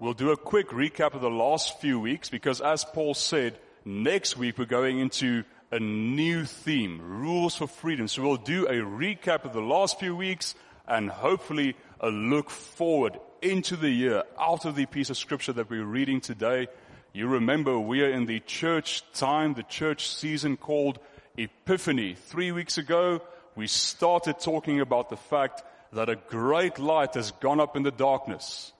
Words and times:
we'll 0.00 0.14
do 0.14 0.30
a 0.30 0.36
quick 0.36 0.68
recap 0.68 1.14
of 1.14 1.20
the 1.20 1.30
last 1.30 1.80
few 1.80 1.98
weeks 1.98 2.28
because 2.28 2.60
as 2.60 2.84
Paul 2.84 3.14
said, 3.14 3.58
next 3.84 4.36
week 4.36 4.58
we're 4.58 4.64
going 4.64 4.98
into 4.98 5.44
a 5.70 5.80
new 5.80 6.44
theme, 6.44 7.00
rules 7.00 7.56
for 7.56 7.66
freedom. 7.66 8.08
So 8.08 8.22
we'll 8.22 8.36
do 8.36 8.66
a 8.66 8.74
recap 8.74 9.44
of 9.44 9.52
the 9.52 9.60
last 9.60 9.98
few 9.98 10.14
weeks 10.14 10.54
and 10.86 11.10
hopefully 11.10 11.76
a 12.00 12.08
look 12.08 12.48
forward 12.50 13.18
into 13.42 13.76
the 13.76 13.90
year 13.90 14.22
out 14.38 14.64
of 14.64 14.76
the 14.76 14.86
piece 14.86 15.10
of 15.10 15.16
scripture 15.16 15.52
that 15.52 15.70
we're 15.70 15.84
reading 15.84 16.20
today. 16.20 16.68
You 17.12 17.28
remember 17.28 17.78
we 17.78 18.02
are 18.02 18.10
in 18.10 18.26
the 18.26 18.40
church 18.40 19.02
time, 19.12 19.54
the 19.54 19.62
church 19.64 20.08
season 20.08 20.56
called 20.56 20.98
Epiphany. 21.36 22.14
Three 22.14 22.52
weeks 22.52 22.78
ago, 22.78 23.20
we 23.56 23.66
started 23.66 24.38
talking 24.38 24.80
about 24.80 25.10
the 25.10 25.16
fact 25.16 25.62
that 25.92 26.08
a 26.08 26.16
great 26.16 26.78
light 26.78 27.14
has 27.14 27.32
gone 27.32 27.60
up 27.60 27.76
in 27.76 27.82
the 27.82 27.90
darkness. 27.90 28.72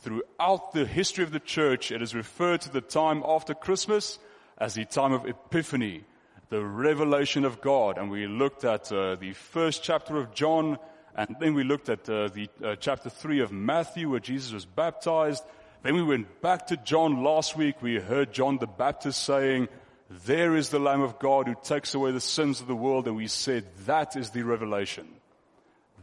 Throughout 0.00 0.72
the 0.72 0.86
history 0.86 1.24
of 1.24 1.32
the 1.32 1.40
church, 1.40 1.90
it 1.90 2.02
is 2.02 2.14
referred 2.14 2.60
to 2.62 2.72
the 2.72 2.80
time 2.80 3.22
after 3.26 3.52
Christmas 3.52 4.20
as 4.56 4.74
the 4.74 4.84
time 4.84 5.12
of 5.12 5.26
Epiphany, 5.26 6.04
the 6.50 6.64
revelation 6.64 7.44
of 7.44 7.60
God. 7.60 7.98
And 7.98 8.08
we 8.08 8.28
looked 8.28 8.64
at 8.64 8.92
uh, 8.92 9.16
the 9.16 9.32
first 9.32 9.82
chapter 9.82 10.16
of 10.16 10.32
John, 10.32 10.78
and 11.16 11.34
then 11.40 11.54
we 11.54 11.64
looked 11.64 11.88
at 11.88 12.08
uh, 12.08 12.28
the 12.28 12.48
uh, 12.62 12.76
chapter 12.76 13.10
three 13.10 13.40
of 13.40 13.50
Matthew, 13.50 14.10
where 14.10 14.20
Jesus 14.20 14.52
was 14.52 14.64
baptized. 14.64 15.42
Then 15.82 15.94
we 15.94 16.02
went 16.04 16.40
back 16.40 16.68
to 16.68 16.76
John 16.76 17.24
last 17.24 17.56
week. 17.56 17.82
We 17.82 17.98
heard 17.98 18.32
John 18.32 18.58
the 18.58 18.68
Baptist 18.68 19.24
saying, 19.24 19.68
"There 20.08 20.54
is 20.54 20.70
the 20.70 20.78
Lamb 20.78 21.02
of 21.02 21.18
God 21.18 21.48
who 21.48 21.56
takes 21.60 21.94
away 21.94 22.12
the 22.12 22.20
sins 22.20 22.60
of 22.60 22.68
the 22.68 22.76
world," 22.76 23.08
and 23.08 23.16
we 23.16 23.26
said 23.26 23.64
that 23.86 24.14
is 24.14 24.30
the 24.30 24.42
revelation. 24.42 25.08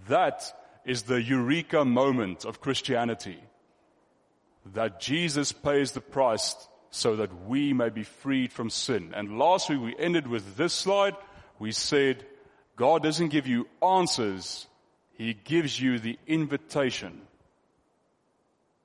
That 0.09 0.43
is 0.83 1.03
the 1.03 1.21
eureka 1.21 1.85
moment 1.85 2.43
of 2.43 2.59
Christianity. 2.59 3.39
That 4.73 4.99
Jesus 4.99 5.51
pays 5.51 5.91
the 5.91 6.01
price 6.01 6.55
so 6.89 7.17
that 7.17 7.45
we 7.45 7.73
may 7.73 7.89
be 7.89 8.03
freed 8.03 8.51
from 8.51 8.69
sin. 8.69 9.13
And 9.15 9.37
last 9.37 9.69
week 9.69 9.81
we 9.81 9.95
ended 9.97 10.27
with 10.27 10.55
this 10.55 10.73
slide. 10.73 11.15
We 11.59 11.71
said, 11.71 12.25
God 12.75 13.03
doesn't 13.03 13.29
give 13.29 13.47
you 13.47 13.67
answers. 13.81 14.65
He 15.17 15.33
gives 15.33 15.79
you 15.79 15.99
the 15.99 16.17
invitation 16.25 17.21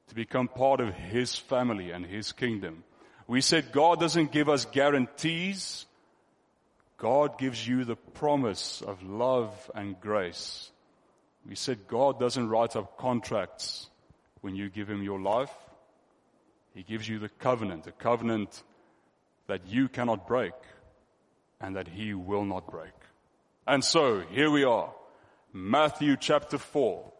to 0.08 0.14
become 0.14 0.48
part 0.48 0.80
of 0.80 0.92
His 0.92 1.36
family 1.36 1.92
and 1.92 2.04
His 2.04 2.32
kingdom. 2.32 2.82
We 3.28 3.40
said 3.40 3.70
God 3.70 4.00
doesn't 4.00 4.32
give 4.32 4.48
us 4.48 4.64
guarantees. 4.64 5.86
God 6.98 7.38
gives 7.38 7.66
you 7.66 7.84
the 7.84 7.96
promise 7.96 8.82
of 8.82 9.02
love 9.04 9.70
and 9.74 10.00
grace. 10.00 10.70
We 11.48 11.54
said 11.54 11.86
God 11.86 12.18
doesn't 12.18 12.48
write 12.48 12.74
up 12.74 12.98
contracts 12.98 13.88
when 14.40 14.56
you 14.56 14.68
give 14.68 14.90
Him 14.90 15.02
your 15.02 15.20
life. 15.20 15.52
He 16.74 16.82
gives 16.82 17.08
you 17.08 17.18
the 17.18 17.28
covenant, 17.28 17.86
a 17.86 17.92
covenant 17.92 18.62
that 19.48 19.66
you 19.66 19.88
cannot 19.88 20.26
break 20.28 20.52
and 21.60 21.76
that 21.76 21.88
he 21.88 22.14
will 22.14 22.44
not 22.44 22.70
break. 22.70 22.92
And 23.66 23.84
so 23.84 24.20
here 24.20 24.50
we 24.50 24.64
are, 24.64 24.92
Matthew 25.52 26.16
chapter 26.16 26.58
4. 26.58 27.12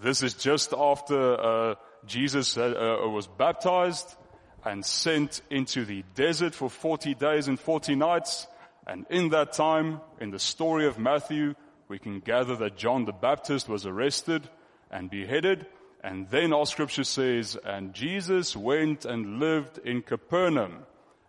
This 0.00 0.22
is 0.22 0.34
just 0.34 0.72
after 0.72 1.40
uh, 1.40 1.74
Jesus 2.06 2.56
uh, 2.56 2.98
was 3.04 3.26
baptized 3.26 4.16
and 4.64 4.84
sent 4.84 5.42
into 5.50 5.84
the 5.84 6.04
desert 6.14 6.54
for 6.54 6.70
40 6.70 7.14
days 7.14 7.48
and 7.48 7.58
40 7.58 7.94
nights. 7.94 8.46
And 8.86 9.06
in 9.10 9.30
that 9.30 9.52
time, 9.52 10.00
in 10.20 10.30
the 10.30 10.38
story 10.38 10.86
of 10.86 10.98
Matthew, 10.98 11.54
we 11.88 11.98
can 11.98 12.20
gather 12.20 12.56
that 12.56 12.76
John 12.76 13.04
the 13.04 13.12
Baptist 13.12 13.68
was 13.68 13.86
arrested 13.86 14.48
and 14.90 15.10
beheaded 15.10 15.66
and 16.02 16.28
then 16.30 16.52
our 16.52 16.66
scripture 16.66 17.04
says, 17.04 17.56
and 17.64 17.94
Jesus 17.94 18.56
went 18.56 19.04
and 19.04 19.38
lived 19.38 19.78
in 19.78 20.02
Capernaum 20.02 20.84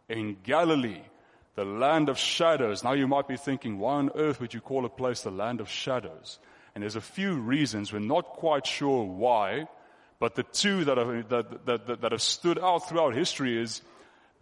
in 0.09 0.37
Galilee, 0.43 1.01
the 1.55 1.63
land 1.63 2.09
of 2.09 2.17
shadows. 2.17 2.83
Now 2.83 2.93
you 2.93 3.07
might 3.07 3.27
be 3.27 3.37
thinking, 3.37 3.77
why 3.77 3.95
on 3.95 4.09
earth 4.15 4.41
would 4.41 4.53
you 4.53 4.61
call 4.61 4.85
a 4.85 4.89
place 4.89 5.21
the 5.21 5.29
land 5.29 5.61
of 5.61 5.69
shadows? 5.69 6.39
And 6.73 6.81
there's 6.81 6.95
a 6.95 7.01
few 7.01 7.35
reasons. 7.35 7.93
We're 7.93 7.99
not 7.99 8.25
quite 8.25 8.65
sure 8.65 9.05
why, 9.05 9.67
but 10.19 10.33
the 10.33 10.43
two 10.43 10.85
that 10.85 10.97
have, 10.97 11.29
that, 11.29 11.65
that, 11.67 12.01
that, 12.01 12.11
have 12.11 12.21
stood 12.21 12.57
out 12.57 12.89
throughout 12.89 13.13
history 13.13 13.61
is 13.61 13.83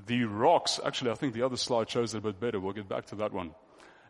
the 0.05 0.23
rocks. 0.23 0.79
Actually, 0.85 1.11
I 1.11 1.15
think 1.15 1.33
the 1.33 1.43
other 1.43 1.57
slide 1.57 1.89
shows 1.89 2.13
it 2.13 2.19
a 2.19 2.21
bit 2.21 2.39
better. 2.39 2.57
We'll 2.57 2.71
get 2.71 2.87
back 2.87 3.07
to 3.07 3.15
that 3.15 3.33
one. 3.33 3.51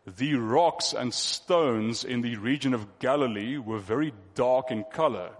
The 0.06 0.34
rocks 0.34 0.92
and 0.92 1.12
stones 1.12 2.04
in 2.04 2.22
the 2.22 2.36
region 2.36 2.74
of 2.74 3.00
Galilee 3.00 3.58
were 3.58 3.78
very 3.78 4.12
dark 4.36 4.70
in 4.70 4.84
color. 4.84 5.30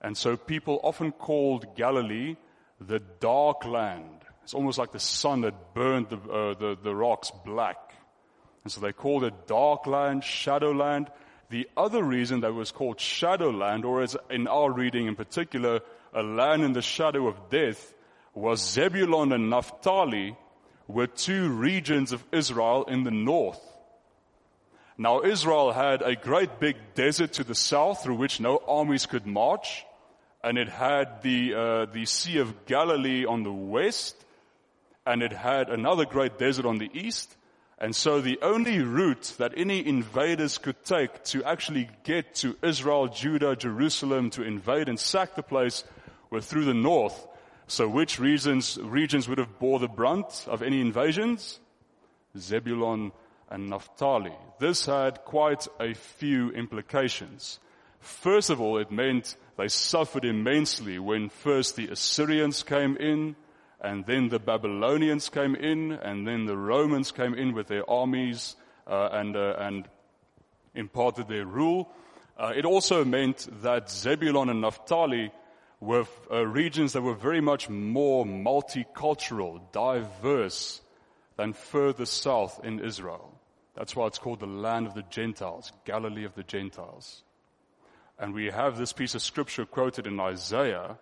And 0.00 0.16
so 0.16 0.36
people 0.36 0.80
often 0.82 1.12
called 1.12 1.76
Galilee 1.76 2.36
the 2.80 3.00
dark 3.20 3.64
land. 3.64 4.20
It's 4.42 4.54
almost 4.54 4.78
like 4.78 4.92
the 4.92 5.00
sun 5.00 5.42
that 5.42 5.74
burned 5.74 6.08
the, 6.08 6.16
uh, 6.16 6.54
the, 6.54 6.78
the 6.82 6.94
rocks 6.94 7.30
black. 7.44 7.76
And 8.64 8.72
so 8.72 8.80
they 8.80 8.92
called 8.92 9.24
it 9.24 9.46
dark 9.46 9.86
land, 9.86 10.24
shadow 10.24 10.72
land. 10.72 11.10
The 11.50 11.68
other 11.76 12.02
reason 12.02 12.40
that 12.40 12.54
was 12.54 12.70
called 12.70 13.00
shadow 13.00 13.50
land, 13.50 13.84
or 13.84 14.02
as 14.02 14.16
in 14.30 14.46
our 14.48 14.70
reading 14.70 15.06
in 15.06 15.16
particular, 15.16 15.80
a 16.14 16.22
land 16.22 16.62
in 16.62 16.72
the 16.72 16.82
shadow 16.82 17.28
of 17.28 17.50
death, 17.50 17.94
was 18.34 18.60
Zebulon 18.60 19.32
and 19.32 19.50
Naphtali 19.50 20.36
were 20.88 21.06
two 21.06 21.50
regions 21.50 22.12
of 22.12 22.24
Israel 22.32 22.84
in 22.84 23.04
the 23.04 23.10
north. 23.10 23.60
Now 24.96 25.22
Israel 25.22 25.72
had 25.72 26.02
a 26.02 26.14
great 26.14 26.60
big 26.60 26.76
desert 26.94 27.34
to 27.34 27.44
the 27.44 27.54
south 27.54 28.02
through 28.02 28.16
which 28.16 28.40
no 28.40 28.62
armies 28.66 29.06
could 29.06 29.26
march 29.26 29.84
and 30.42 30.58
it 30.58 30.68
had 30.68 31.22
the, 31.22 31.54
uh, 31.54 31.84
the 31.86 32.06
Sea 32.06 32.38
of 32.38 32.66
Galilee 32.66 33.24
on 33.26 33.42
the 33.42 33.52
west, 33.52 34.16
and 35.06 35.22
it 35.22 35.32
had 35.32 35.68
another 35.68 36.04
great 36.04 36.38
desert 36.38 36.66
on 36.66 36.78
the 36.78 36.90
east. 36.92 37.36
And 37.78 37.96
so 37.96 38.20
the 38.20 38.38
only 38.42 38.80
route 38.80 39.34
that 39.38 39.54
any 39.56 39.86
invaders 39.86 40.58
could 40.58 40.84
take 40.84 41.24
to 41.24 41.42
actually 41.44 41.88
get 42.04 42.34
to 42.36 42.56
Israel, 42.62 43.08
Judah, 43.08 43.56
Jerusalem, 43.56 44.30
to 44.30 44.42
invade 44.42 44.88
and 44.88 45.00
sack 45.00 45.34
the 45.34 45.42
place 45.42 45.82
were 46.28 46.42
through 46.42 46.66
the 46.66 46.74
north. 46.74 47.26
So 47.66 47.88
which 47.88 48.18
regions, 48.18 48.78
regions 48.82 49.28
would 49.28 49.38
have 49.38 49.58
bore 49.58 49.78
the 49.78 49.88
brunt 49.88 50.44
of 50.46 50.62
any 50.62 50.80
invasions? 50.80 51.58
Zebulon 52.36 53.12
and 53.48 53.70
Naphtali. 53.70 54.34
This 54.58 54.86
had 54.86 55.24
quite 55.24 55.66
a 55.78 55.94
few 55.94 56.50
implications. 56.50 57.58
First 58.00 58.50
of 58.50 58.60
all, 58.60 58.78
it 58.78 58.90
meant 58.90 59.36
they 59.60 59.68
suffered 59.68 60.24
immensely 60.24 60.98
when 60.98 61.28
first 61.28 61.76
the 61.76 61.88
Assyrians 61.88 62.62
came 62.62 62.96
in, 62.96 63.36
and 63.78 64.06
then 64.06 64.30
the 64.30 64.38
Babylonians 64.38 65.28
came 65.28 65.54
in, 65.54 65.92
and 65.92 66.26
then 66.26 66.46
the 66.46 66.56
Romans 66.56 67.12
came 67.12 67.34
in 67.34 67.52
with 67.52 67.66
their 67.66 67.88
armies 67.88 68.56
uh, 68.86 69.10
and, 69.12 69.36
uh, 69.36 69.56
and 69.58 69.86
imparted 70.74 71.28
their 71.28 71.44
rule. 71.44 71.92
Uh, 72.38 72.54
it 72.56 72.64
also 72.64 73.04
meant 73.04 73.48
that 73.60 73.90
Zebulon 73.90 74.48
and 74.48 74.62
Naphtali 74.62 75.30
were 75.78 76.06
uh, 76.30 76.46
regions 76.46 76.94
that 76.94 77.02
were 77.02 77.14
very 77.14 77.42
much 77.42 77.68
more 77.68 78.24
multicultural, 78.24 79.60
diverse 79.72 80.80
than 81.36 81.52
further 81.52 82.06
south 82.06 82.64
in 82.64 82.80
Israel. 82.80 83.38
That's 83.74 83.94
why 83.94 84.06
it's 84.06 84.18
called 84.18 84.40
the 84.40 84.46
land 84.46 84.86
of 84.86 84.94
the 84.94 85.04
Gentiles, 85.10 85.70
Galilee 85.84 86.24
of 86.24 86.34
the 86.34 86.44
Gentiles. 86.44 87.24
And 88.20 88.34
we 88.34 88.50
have 88.50 88.76
this 88.76 88.92
piece 88.92 89.14
of 89.14 89.22
scripture 89.22 89.64
quoted 89.64 90.06
in 90.06 90.20
Isaiah, 90.20 90.98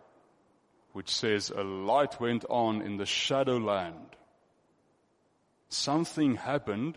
which 0.93 1.11
says, 1.11 1.51
a 1.51 1.65
light 1.65 2.21
went 2.21 2.45
on 2.49 2.81
in 2.81 2.97
the 2.97 3.07
shadow 3.07 3.57
land. 3.57 4.17
Something 5.69 6.37
happened 6.37 6.97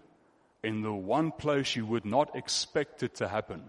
in 0.63 0.83
the 0.83 0.93
one 0.93 1.31
place 1.31 1.75
you 1.75 1.87
would 1.87 2.05
not 2.05 2.35
expect 2.35 3.01
it 3.01 3.15
to 3.15 3.27
happen. 3.27 3.63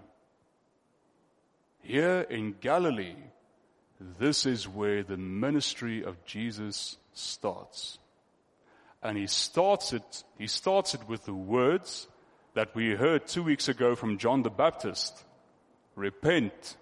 Here 1.81 2.21
in 2.21 2.55
Galilee, 2.61 3.17
this 4.19 4.45
is 4.45 4.69
where 4.69 5.03
the 5.03 5.17
ministry 5.17 6.05
of 6.05 6.23
Jesus 6.27 6.99
starts. 7.15 7.99
And 9.03 9.17
he 9.17 9.27
starts 9.27 9.95
it, 9.95 10.25
he 10.39 10.49
starts 10.49 10.93
it 10.93 11.09
with 11.09 11.25
the 11.25 11.35
words 11.35 12.09
that 12.53 12.75
we 12.75 12.91
heard 12.91 13.27
two 13.27 13.43
weeks 13.43 13.69
ago 13.69 13.97
from 13.97 14.19
John 14.19 14.43
the 14.43 14.51
Baptist. 14.51 15.25
Repent, 15.95 16.77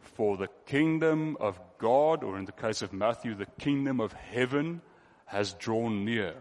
for 0.00 0.36
the 0.36 0.48
kingdom 0.66 1.36
of 1.40 1.58
God, 1.78 2.22
or 2.22 2.38
in 2.38 2.44
the 2.44 2.52
case 2.52 2.82
of 2.82 2.92
Matthew, 2.92 3.34
the 3.34 3.46
kingdom 3.58 4.00
of 4.00 4.12
heaven 4.12 4.80
has 5.26 5.54
drawn 5.54 6.04
near. 6.04 6.34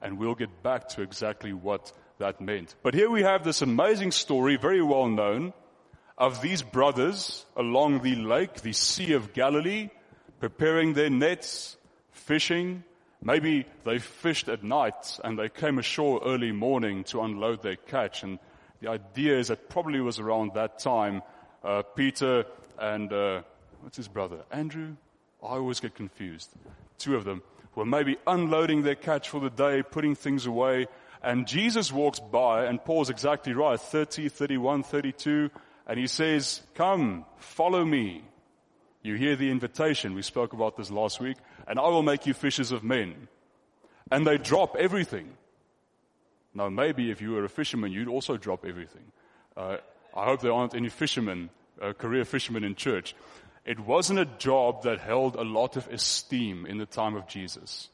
And 0.00 0.18
we'll 0.18 0.34
get 0.34 0.62
back 0.62 0.88
to 0.90 1.02
exactly 1.02 1.52
what 1.52 1.92
that 2.18 2.40
meant. 2.40 2.74
But 2.82 2.94
here 2.94 3.10
we 3.10 3.22
have 3.22 3.44
this 3.44 3.62
amazing 3.62 4.12
story, 4.12 4.56
very 4.56 4.82
well 4.82 5.08
known, 5.08 5.52
of 6.16 6.40
these 6.42 6.62
brothers 6.62 7.46
along 7.56 8.02
the 8.02 8.16
lake, 8.16 8.62
the 8.62 8.72
Sea 8.72 9.12
of 9.12 9.32
Galilee, 9.32 9.90
preparing 10.40 10.94
their 10.94 11.10
nets, 11.10 11.76
fishing. 12.10 12.84
Maybe 13.22 13.66
they 13.84 13.98
fished 13.98 14.48
at 14.48 14.62
night 14.62 15.18
and 15.24 15.38
they 15.38 15.48
came 15.48 15.78
ashore 15.78 16.20
early 16.24 16.52
morning 16.52 17.04
to 17.04 17.22
unload 17.22 17.62
their 17.62 17.76
catch 17.76 18.22
and 18.22 18.38
the 18.80 18.90
idea 18.90 19.38
is 19.38 19.48
that 19.48 19.68
probably 19.68 20.00
was 20.00 20.18
around 20.18 20.52
that 20.54 20.78
time, 20.78 21.22
uh, 21.64 21.82
Peter 21.82 22.44
and 22.78 23.12
uh, 23.12 23.42
what's 23.80 23.96
his 23.96 24.08
brother? 24.08 24.38
Andrew? 24.50 24.96
I 25.42 25.54
always 25.54 25.80
get 25.80 25.94
confused. 25.94 26.50
Two 26.98 27.16
of 27.16 27.24
them 27.24 27.42
were 27.74 27.84
maybe 27.84 28.16
unloading 28.26 28.82
their 28.82 28.94
catch 28.96 29.28
for 29.28 29.40
the 29.40 29.50
day, 29.50 29.82
putting 29.82 30.14
things 30.14 30.46
away, 30.46 30.86
and 31.22 31.46
Jesus 31.46 31.92
walks 31.92 32.20
by, 32.20 32.66
and 32.66 32.84
Paul's 32.84 33.10
exactly 33.10 33.52
right, 33.52 33.80
30, 33.80 34.28
31, 34.28 34.82
32, 34.82 35.50
and 35.86 35.98
he 35.98 36.06
says, 36.06 36.60
come, 36.74 37.24
follow 37.38 37.84
me. 37.84 38.22
You 39.02 39.14
hear 39.14 39.36
the 39.36 39.50
invitation. 39.50 40.14
We 40.14 40.22
spoke 40.22 40.52
about 40.52 40.76
this 40.76 40.90
last 40.90 41.18
week. 41.18 41.38
And 41.66 41.78
I 41.78 41.88
will 41.88 42.02
make 42.02 42.26
you 42.26 42.34
fishers 42.34 42.72
of 42.72 42.84
men. 42.84 43.28
And 44.10 44.26
they 44.26 44.36
drop 44.36 44.76
everything. 44.76 45.32
Now, 46.58 46.68
maybe 46.68 47.12
if 47.12 47.22
you 47.22 47.30
were 47.30 47.44
a 47.44 47.48
fisherman, 47.48 47.92
you'd 47.92 48.08
also 48.08 48.36
drop 48.36 48.66
everything. 48.66 49.12
Uh, 49.56 49.76
I 50.12 50.24
hope 50.24 50.40
there 50.40 50.52
aren't 50.52 50.74
any 50.74 50.88
fishermen, 50.88 51.50
uh, 51.80 51.92
career 51.92 52.24
fishermen 52.24 52.64
in 52.64 52.74
church. 52.74 53.14
It 53.64 53.78
wasn't 53.78 54.18
a 54.18 54.24
job 54.24 54.82
that 54.82 54.98
held 54.98 55.36
a 55.36 55.44
lot 55.44 55.76
of 55.76 55.86
esteem 55.86 56.66
in 56.66 56.78
the 56.78 56.86
time 56.86 57.14
of 57.14 57.28
Jesus. 57.28 57.90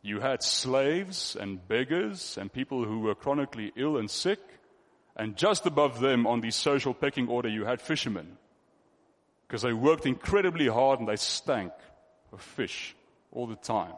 You 0.00 0.20
had 0.20 0.44
slaves 0.44 1.34
and 1.34 1.66
beggars 1.66 2.38
and 2.38 2.52
people 2.52 2.84
who 2.84 3.00
were 3.00 3.16
chronically 3.16 3.72
ill 3.74 3.96
and 3.96 4.08
sick. 4.08 4.38
And 5.16 5.36
just 5.36 5.66
above 5.66 5.98
them 5.98 6.24
on 6.24 6.40
the 6.40 6.52
social 6.52 6.94
pecking 6.94 7.26
order, 7.26 7.48
you 7.48 7.64
had 7.64 7.80
fishermen. 7.80 8.36
Because 9.48 9.62
they 9.62 9.72
worked 9.72 10.06
incredibly 10.06 10.68
hard 10.68 11.00
and 11.00 11.08
they 11.08 11.16
stank 11.16 11.72
of 12.32 12.40
fish 12.40 12.94
all 13.32 13.48
the 13.48 13.56
time. 13.56 13.94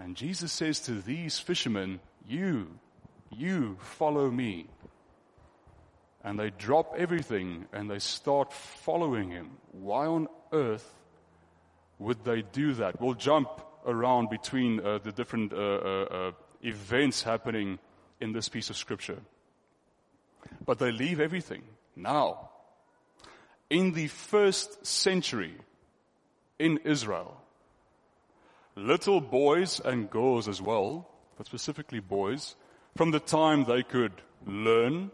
And 0.00 0.16
Jesus 0.16 0.50
says 0.50 0.80
to 0.80 0.92
these 1.02 1.38
fishermen, 1.38 2.00
you, 2.26 2.68
you 3.30 3.76
follow 3.80 4.30
me. 4.30 4.66
And 6.24 6.38
they 6.38 6.50
drop 6.50 6.94
everything 6.96 7.66
and 7.72 7.90
they 7.90 7.98
start 7.98 8.52
following 8.52 9.30
him. 9.30 9.50
Why 9.72 10.06
on 10.06 10.28
earth 10.52 10.90
would 11.98 12.24
they 12.24 12.40
do 12.40 12.72
that? 12.74 12.98
We'll 12.98 13.14
jump 13.14 13.48
around 13.86 14.30
between 14.30 14.80
uh, 14.80 14.98
the 14.98 15.12
different 15.12 15.52
uh, 15.52 15.56
uh, 15.56 16.04
uh, 16.10 16.32
events 16.62 17.22
happening 17.22 17.78
in 18.20 18.32
this 18.32 18.48
piece 18.48 18.70
of 18.70 18.78
scripture. 18.78 19.18
But 20.64 20.78
they 20.78 20.92
leave 20.92 21.20
everything 21.20 21.62
now. 21.94 22.50
In 23.68 23.92
the 23.92 24.06
first 24.06 24.86
century 24.86 25.54
in 26.58 26.78
Israel, 26.84 27.36
little 28.80 29.20
boys 29.20 29.80
and 29.80 30.10
girls 30.10 30.48
as 30.48 30.60
well, 30.60 31.08
but 31.36 31.46
specifically 31.46 32.00
boys, 32.00 32.56
from 32.96 33.10
the 33.10 33.20
time 33.20 33.64
they 33.64 33.82
could 33.82 34.12
learn, 34.46 35.10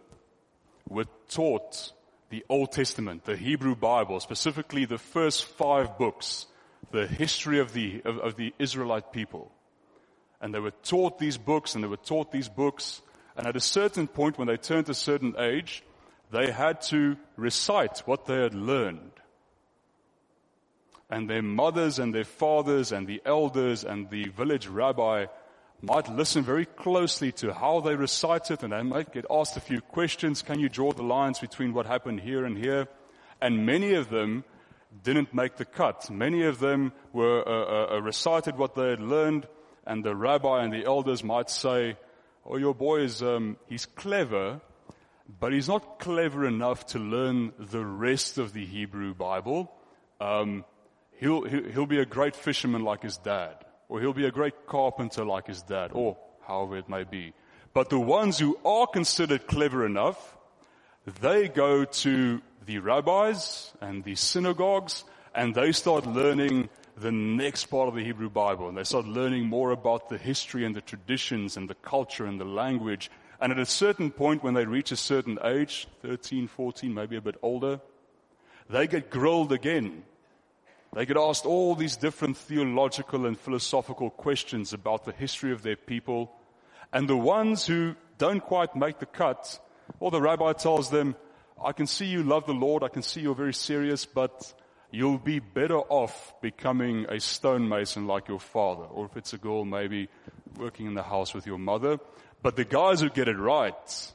were 0.89 1.07
taught 1.29 1.93
the 2.31 2.45
Old 2.49 2.73
Testament, 2.73 3.25
the 3.25 3.37
Hebrew 3.37 3.75
Bible, 3.75 4.21
specifically 4.21 4.85
the 4.85 4.99
first 4.99 5.45
five 5.45 5.99
books 5.99 6.47
the 6.91 7.07
history 7.07 7.59
of 7.59 7.73
the, 7.73 8.01
of, 8.05 8.19
of 8.19 8.37
the 8.37 8.55
Israelite 8.59 9.13
people. 9.13 9.51
And 10.41 10.55
they 10.55 10.61
were 10.61 10.73
taught 10.83 11.19
these 11.19 11.39
books 11.39 11.75
and 11.75 11.83
they 11.83 11.89
were 11.89 11.97
taught 11.97 12.31
these 12.31 12.49
books. 12.49 13.03
And 13.37 13.47
at 13.47 13.57
a 13.57 13.61
certain 13.61 14.07
point, 14.07 14.39
when 14.39 14.49
they 14.49 14.57
turned 14.57 14.89
a 14.89 14.95
certain 14.95 15.35
age, 15.39 15.83
they 16.31 16.51
had 16.51 16.81
to 16.83 17.17
recite 17.37 17.99
what 18.07 18.27
they 18.27 18.41
had 18.41 18.55
learned. 18.55 19.11
And 21.09 21.31
their 21.31 21.43
mothers 21.43 21.99
and 21.99 22.15
their 22.15 22.25
fathers 22.25 22.93
and 22.93 23.07
the 23.07 23.23
elders 23.25 23.85
and 23.85 24.11
the 24.11 24.29
village 24.29 24.67
rabbi 24.67 25.27
might 25.83 26.09
listen 26.09 26.43
very 26.43 26.65
closely 26.65 27.31
to 27.33 27.53
how 27.53 27.81
they 27.81 27.95
recite 27.95 28.51
it 28.51 28.63
and 28.63 28.73
they 28.73 28.83
might 28.83 29.13
get 29.13 29.27
asked 29.31 29.57
a 29.57 29.61
few 29.61 29.81
questions. 29.81 30.43
Can 30.43 30.59
you 30.59 30.69
draw 30.69 30.93
the 30.93 31.03
lines 31.03 31.39
between 31.39 31.73
what 31.75 31.87
happened 31.87 32.21
here 32.21 32.45
and 32.45 32.57
here? 32.57 32.89
And 33.41 33.67
many 33.67 33.95
of 33.95 34.09
them 34.09 34.45
didn't 35.03 35.35
make 35.35 35.57
the 35.57 35.65
cut. 35.65 36.11
Many 36.11 36.45
of 36.45 36.59
them 36.59 36.93
were 37.13 37.47
uh, 37.47 37.51
uh, 37.51 37.97
uh, 37.97 38.03
recited 38.03 38.57
what 38.57 38.75
they 38.75 38.91
had 38.91 39.01
learned, 39.01 39.47
and 39.87 40.05
the 40.05 40.17
rabbi 40.17 40.65
and 40.65 40.73
the 40.73 40.85
elders 40.85 41.23
might 41.23 41.51
say, 41.51 41.97
"Oh, 42.45 42.57
your 42.57 42.75
boy 42.75 43.01
is 43.01 43.23
um, 43.23 43.57
he's 43.69 43.87
clever, 43.87 44.61
but 45.41 45.53
he's 45.53 45.69
not 45.69 45.99
clever 45.99 46.47
enough 46.47 46.87
to 46.87 46.99
learn 46.99 47.53
the 47.59 47.85
rest 47.85 48.39
of 48.39 48.53
the 48.53 48.65
Hebrew 48.65 49.15
Bible. 49.15 49.71
Um, 50.21 50.65
he'll, 51.19 51.43
he'll 51.45 51.87
be 51.87 52.01
a 52.01 52.07
great 52.07 52.37
fisherman 52.37 52.83
like 52.83 53.03
his 53.03 53.17
dad, 53.19 53.57
or 53.89 54.01
he'll 54.01 54.13
be 54.13 54.27
a 54.27 54.31
great 54.31 54.67
carpenter 54.67 55.25
like 55.25 55.47
his 55.47 55.63
dad, 55.63 55.91
or 55.93 56.17
however 56.47 56.77
it 56.77 56.89
may 56.89 57.05
be." 57.05 57.33
But 57.73 57.91
the 57.91 58.01
ones 58.01 58.39
who 58.39 58.59
are 58.65 58.87
considered 58.87 59.47
clever 59.47 59.85
enough, 59.85 60.37
they 61.21 61.49
go 61.49 61.85
to 61.85 62.41
the 62.65 62.79
rabbis 62.79 63.73
and 63.81 64.03
the 64.03 64.15
synagogues 64.15 65.05
and 65.35 65.55
they 65.55 65.73
start 65.73 66.07
learning 66.07 66.69
the 66.97 67.13
next 67.13 67.67
part 67.67 67.89
of 67.89 67.95
the 67.95 68.03
Hebrew 68.03 68.31
Bible 68.31 68.69
and 68.69 68.77
they 68.77 68.85
start 68.85 69.05
learning 69.05 69.45
more 69.47 69.71
about 69.71 70.09
the 70.09 70.19
history 70.19 70.65
and 70.65 70.75
the 70.75 70.81
traditions 70.81 71.57
and 71.57 71.69
the 71.69 71.75
culture 71.75 72.25
and 72.25 72.41
the 72.41 72.45
language. 72.45 73.11
And 73.41 73.53
at 73.53 73.59
a 73.59 73.67
certain 73.67 74.11
point 74.11 74.43
when 74.43 74.55
they 74.55 74.65
reach 74.65 74.91
a 74.91 74.97
certain 74.97 75.39
age, 75.45 75.87
13, 76.03 76.49
14, 76.49 76.93
maybe 76.93 77.17
a 77.17 77.21
bit 77.21 77.37
older, 77.43 77.81
they 78.69 78.87
get 78.87 79.11
grilled 79.11 79.53
again. 79.53 80.03
They 80.97 81.05
get 81.05 81.19
asked 81.19 81.45
all 81.45 81.75
these 81.75 81.95
different 81.95 82.39
theological 82.39 83.27
and 83.27 83.39
philosophical 83.39 84.09
questions 84.09 84.73
about 84.73 85.05
the 85.05 85.13
history 85.13 85.53
of 85.53 85.61
their 85.61 85.77
people. 85.77 86.33
And 86.91 87.07
the 87.07 87.19
ones 87.19 87.67
who 87.67 87.97
don't 88.17 88.41
quite 88.41 88.75
make 88.75 88.99
the 88.99 89.05
cut, 89.05 89.61
well, 90.01 90.11
the 90.11 90.23
rabbi 90.23 90.55
tells 90.55 90.89
them, 90.89 91.15
I 91.63 91.73
can 91.73 91.87
see 91.87 92.07
you 92.07 92.23
love 92.23 92.47
the 92.47 92.55
Lord. 92.55 92.83
I 92.83 92.89
can 92.89 93.03
see 93.03 93.21
you're 93.21 93.35
very 93.35 93.53
serious, 93.53 94.07
but 94.07 94.55
you'll 94.91 95.19
be 95.19 95.39
better 95.39 95.81
off 95.81 96.33
becoming 96.41 97.05
a 97.11 97.21
stonemason 97.21 98.07
like 98.07 98.29
your 98.29 98.41
father. 98.41 98.85
Or 98.85 99.05
if 99.05 99.19
it's 99.19 99.35
a 99.35 99.39
girl, 99.39 99.67
maybe 99.67 100.09
working 100.57 100.87
in 100.87 100.95
the 100.95 101.03
house 101.03 101.35
with 101.35 101.47
your 101.47 101.59
mother. 101.59 101.99
But 102.41 102.57
the 102.57 102.65
guys 102.65 103.03
who 103.03 103.11
get 103.11 103.29
it 103.29 103.37
right, 103.37 104.13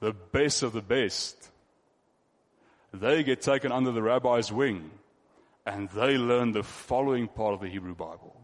the 0.00 0.12
best 0.12 0.62
of 0.62 0.74
the 0.74 0.82
best, 0.82 1.50
they 2.92 3.22
get 3.22 3.40
taken 3.40 3.72
under 3.72 3.92
the 3.92 4.02
rabbi's 4.02 4.52
wing 4.52 4.90
and 5.68 5.90
they 5.90 6.16
learn 6.16 6.52
the 6.52 6.62
following 6.62 7.28
part 7.28 7.52
of 7.52 7.60
the 7.60 7.68
Hebrew 7.68 7.94
Bible. 7.94 8.34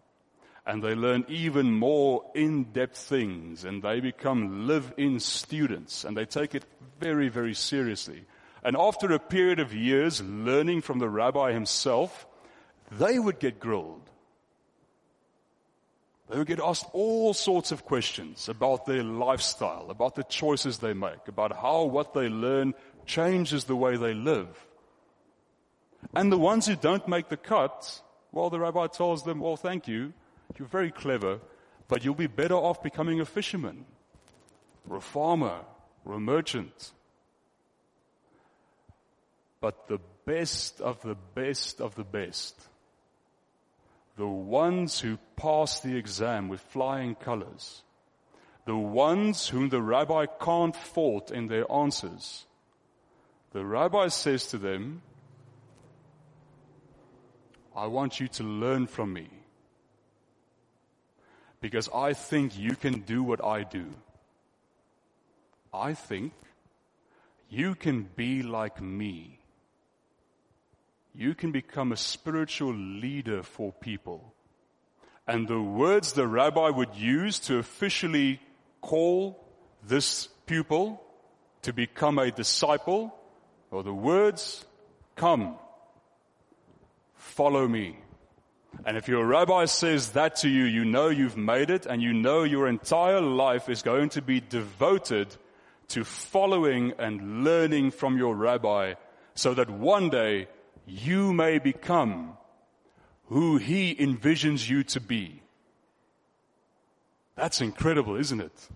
And 0.67 0.82
they 0.82 0.94
learn 0.94 1.25
even 1.29 1.73
more 1.73 2.31
in-depth 2.35 2.97
things 2.97 3.65
and 3.65 3.82
they 3.82 4.00
become 4.00 4.67
live-in 4.67 5.21
students 5.21 6.05
and 6.05 6.17
they 6.17 6.26
take 6.26 6.55
it 6.55 6.65
very, 7.00 7.29
very 7.29 7.55
seriously. 7.55 8.25
And 8.62 8.76
after 8.76 9.11
a 9.12 9.19
period 9.19 9.59
of 9.59 9.75
years 9.75 10.23
learning 10.23 10.82
from 10.82 10.99
the 10.99 11.09
rabbi 11.09 11.53
himself, 11.53 12.26
they 12.91 13.19
would 13.19 13.41
get 13.41 13.59
grilled. 13.59 14.10
They 16.31 16.39
would 16.39 16.46
get 16.46 16.60
asked 16.60 16.87
all 16.93 17.34
sorts 17.34 17.72
of 17.72 17.84
questions 17.84 18.48
about 18.48 18.87
their 18.87 19.03
lifestyle, 19.03 19.91
about 19.91 20.15
the 20.15 20.25
choices 20.25 20.79
they 20.79 20.94
make, 20.94 21.29
about 21.29 21.56
how 21.56 21.84
what 21.84 22.13
they 22.13 22.29
learn 22.29 22.75
changes 23.06 23.65
the 23.65 23.77
way 23.77 23.96
they 23.96 24.15
live. 24.15 24.48
And 26.15 26.31
the 26.31 26.39
ones 26.39 26.67
who 26.67 26.77
don't 26.77 27.06
make 27.08 27.29
the 27.29 27.37
cut, 27.37 28.03
well, 28.32 28.51
the 28.51 28.58
rabbi 28.58 28.87
tells 28.89 29.25
them, 29.25 29.41
well, 29.41 29.56
thank 29.56 29.89
you. 29.89 30.13
You're 30.58 30.69
very 30.69 30.91
clever, 30.91 31.41
but 31.89 32.05
you'll 32.05 32.15
be 32.15 32.27
better 32.27 32.55
off 32.55 32.82
becoming 32.82 33.20
a 33.20 33.25
fisherman 33.25 33.87
or 34.89 34.96
a 34.96 35.01
farmer 35.01 35.61
or 36.05 36.15
a 36.15 36.20
merchant 36.20 36.93
but 39.65 39.89
the 39.89 40.01
best 40.27 40.82
of 40.82 41.01
the 41.01 41.15
best 41.34 41.81
of 41.81 41.94
the 41.94 42.05
best. 42.05 42.55
The 44.19 44.29
ones 44.29 45.01
who 45.01 45.17
pass 45.37 45.81
the 45.81 45.96
exam 45.96 46.51
with 46.51 46.61
flying 46.61 47.15
colors. 47.15 47.82
The 48.67 48.77
ones 48.77 49.49
whom 49.49 49.70
the 49.70 49.81
rabbi 49.81 50.27
can't 50.27 50.77
fault 50.77 51.31
in 51.31 51.46
their 51.46 51.65
answers. 51.73 52.44
The 53.53 53.65
rabbi 53.65 54.08
says 54.08 54.49
to 54.49 54.58
them, 54.58 55.01
I 57.76 57.86
want 57.86 58.20
you 58.20 58.28
to 58.28 58.43
learn 58.43 58.86
from 58.86 59.12
me. 59.12 59.28
Because 61.60 61.88
I 61.94 62.12
think 62.12 62.58
you 62.58 62.76
can 62.76 63.00
do 63.00 63.22
what 63.22 63.43
I 63.44 63.64
do. 63.64 63.86
I 65.72 65.94
think 65.94 66.32
you 67.48 67.74
can 67.74 68.08
be 68.16 68.43
like 68.43 68.81
me 68.81 69.40
you 71.14 71.34
can 71.34 71.52
become 71.52 71.93
a 71.93 71.96
spiritual 71.96 72.74
leader 72.74 73.43
for 73.43 73.72
people. 73.72 74.34
And 75.26 75.46
the 75.46 75.60
words 75.60 76.12
the 76.12 76.26
rabbi 76.26 76.69
would 76.69 76.96
use 76.96 77.38
to 77.40 77.58
officially 77.58 78.40
call 78.81 79.43
this 79.86 80.26
pupil 80.46 81.00
to 81.62 81.72
become 81.72 82.19
a 82.19 82.31
disciple 82.31 83.14
are 83.72 83.82
the 83.82 83.94
words, 83.94 84.64
come, 85.16 85.56
follow 87.24 87.66
me. 87.66 87.98
And 88.84 88.96
if 88.96 89.08
your 89.08 89.24
rabbi 89.24 89.64
says 89.64 90.10
that 90.10 90.36
to 90.36 90.48
you, 90.48 90.64
you 90.64 90.84
know 90.84 91.08
you've 91.08 91.36
made 91.36 91.70
it 91.70 91.86
and 91.86 92.02
you 92.02 92.12
know 92.12 92.43
your 92.43 92.69
entire 92.69 93.20
life 93.20 93.69
is 93.69 93.82
going 93.82 94.10
to 94.10 94.22
be 94.22 94.40
devoted 94.40 95.34
to 95.88 96.04
following 96.04 96.93
and 96.98 97.44
learning 97.44 97.93
from 97.93 98.19
your 98.19 98.34
rabbi 98.34 98.94
so 99.34 99.54
that 99.54 99.70
one 99.70 100.10
day 100.10 100.48
you 100.86 101.32
may 101.32 101.58
become 101.58 102.36
who 103.26 103.56
he 103.56 103.94
envisions 103.94 104.69
you 104.69 104.84
to 104.84 105.00
be. 105.00 105.40
That's 107.36 107.60
incredible, 107.60 108.16
isn't 108.16 108.40
it? 108.40 108.69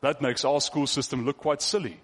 That 0.00 0.20
makes 0.20 0.44
our 0.44 0.60
school 0.60 0.86
system 0.86 1.24
look 1.24 1.38
quite 1.38 1.62
silly. 1.62 2.00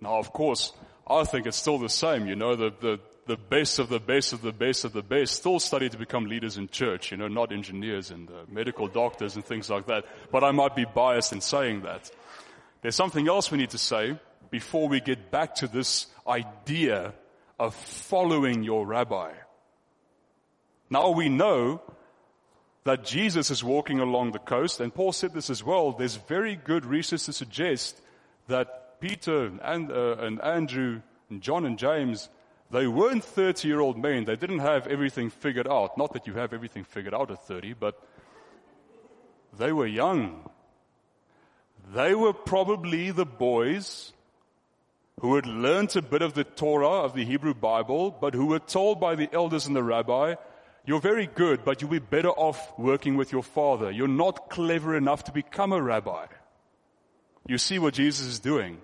Now, 0.00 0.18
of 0.18 0.32
course, 0.32 0.72
I 1.10 1.24
think 1.24 1.46
it's 1.46 1.56
still 1.56 1.78
the 1.78 1.88
same. 1.88 2.26
You 2.26 2.36
know, 2.36 2.56
the, 2.56 2.72
the, 2.80 3.00
the 3.26 3.36
best 3.36 3.78
of 3.78 3.88
the 3.88 4.00
best 4.00 4.32
of 4.32 4.42
the 4.42 4.52
best 4.52 4.84
of 4.84 4.92
the 4.92 5.02
best 5.02 5.34
still 5.34 5.58
study 5.58 5.88
to 5.88 5.96
become 5.96 6.26
leaders 6.26 6.56
in 6.56 6.68
church, 6.68 7.10
you 7.10 7.16
know, 7.16 7.28
not 7.28 7.52
engineers 7.52 8.10
and 8.10 8.28
uh, 8.30 8.44
medical 8.48 8.88
doctors 8.88 9.36
and 9.36 9.44
things 9.44 9.70
like 9.70 9.86
that. 9.86 10.04
But 10.32 10.44
I 10.44 10.50
might 10.50 10.74
be 10.74 10.84
biased 10.84 11.32
in 11.32 11.40
saying 11.40 11.82
that. 11.82 12.10
There's 12.80 12.96
something 12.96 13.28
else 13.28 13.50
we 13.50 13.58
need 13.58 13.70
to 13.70 13.78
say 13.78 14.18
before 14.50 14.88
we 14.88 15.00
get 15.00 15.30
back 15.30 15.56
to 15.56 15.68
this 15.68 16.06
idea 16.26 17.12
of 17.58 17.74
following 17.74 18.62
your 18.62 18.86
rabbi. 18.86 19.32
Now 20.90 21.10
we 21.10 21.28
know 21.28 21.82
that 22.84 23.04
Jesus 23.04 23.50
is 23.50 23.62
walking 23.62 24.00
along 24.00 24.32
the 24.32 24.38
coast, 24.38 24.80
and 24.80 24.94
Paul 24.94 25.12
said 25.12 25.34
this 25.34 25.50
as 25.50 25.62
well. 25.62 25.92
There's 25.92 26.16
very 26.16 26.56
good 26.56 26.86
research 26.86 27.24
to 27.24 27.32
suggest 27.32 28.00
that 28.46 28.77
Peter 29.00 29.52
and, 29.62 29.90
uh, 29.90 30.16
and 30.18 30.40
Andrew 30.40 31.02
and 31.30 31.42
John 31.42 31.64
and 31.64 31.78
James, 31.78 32.28
they 32.70 32.86
weren't 32.86 33.24
30 33.24 33.68
year 33.68 33.80
old 33.80 33.98
men. 33.98 34.24
They 34.24 34.36
didn't 34.36 34.60
have 34.60 34.86
everything 34.86 35.30
figured 35.30 35.68
out. 35.68 35.96
Not 35.96 36.12
that 36.12 36.26
you 36.26 36.34
have 36.34 36.52
everything 36.52 36.84
figured 36.84 37.14
out 37.14 37.30
at 37.30 37.46
30, 37.46 37.74
but 37.74 38.02
they 39.56 39.72
were 39.72 39.86
young. 39.86 40.48
They 41.94 42.14
were 42.14 42.34
probably 42.34 43.10
the 43.10 43.24
boys 43.24 44.12
who 45.20 45.34
had 45.34 45.46
learnt 45.46 45.96
a 45.96 46.02
bit 46.02 46.22
of 46.22 46.34
the 46.34 46.44
Torah 46.44 47.04
of 47.04 47.14
the 47.14 47.24
Hebrew 47.24 47.54
Bible, 47.54 48.16
but 48.20 48.34
who 48.34 48.46
were 48.46 48.58
told 48.58 49.00
by 49.00 49.14
the 49.14 49.28
elders 49.32 49.66
and 49.66 49.74
the 49.74 49.82
rabbi, 49.82 50.34
you're 50.84 51.00
very 51.00 51.26
good, 51.26 51.64
but 51.64 51.80
you'll 51.80 51.90
be 51.90 51.98
better 51.98 52.30
off 52.30 52.78
working 52.78 53.16
with 53.16 53.32
your 53.32 53.42
father. 53.42 53.90
You're 53.90 54.08
not 54.08 54.48
clever 54.50 54.96
enough 54.96 55.24
to 55.24 55.32
become 55.32 55.72
a 55.72 55.82
rabbi. 55.82 56.26
You 57.46 57.58
see 57.58 57.78
what 57.78 57.94
Jesus 57.94 58.26
is 58.26 58.38
doing. 58.38 58.78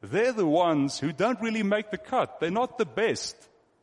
They're 0.00 0.32
the 0.32 0.46
ones 0.46 0.98
who 0.98 1.12
don't 1.12 1.40
really 1.40 1.62
make 1.62 1.90
the 1.90 1.98
cut. 1.98 2.40
They're 2.40 2.50
not 2.50 2.78
the 2.78 2.86
best. 2.86 3.36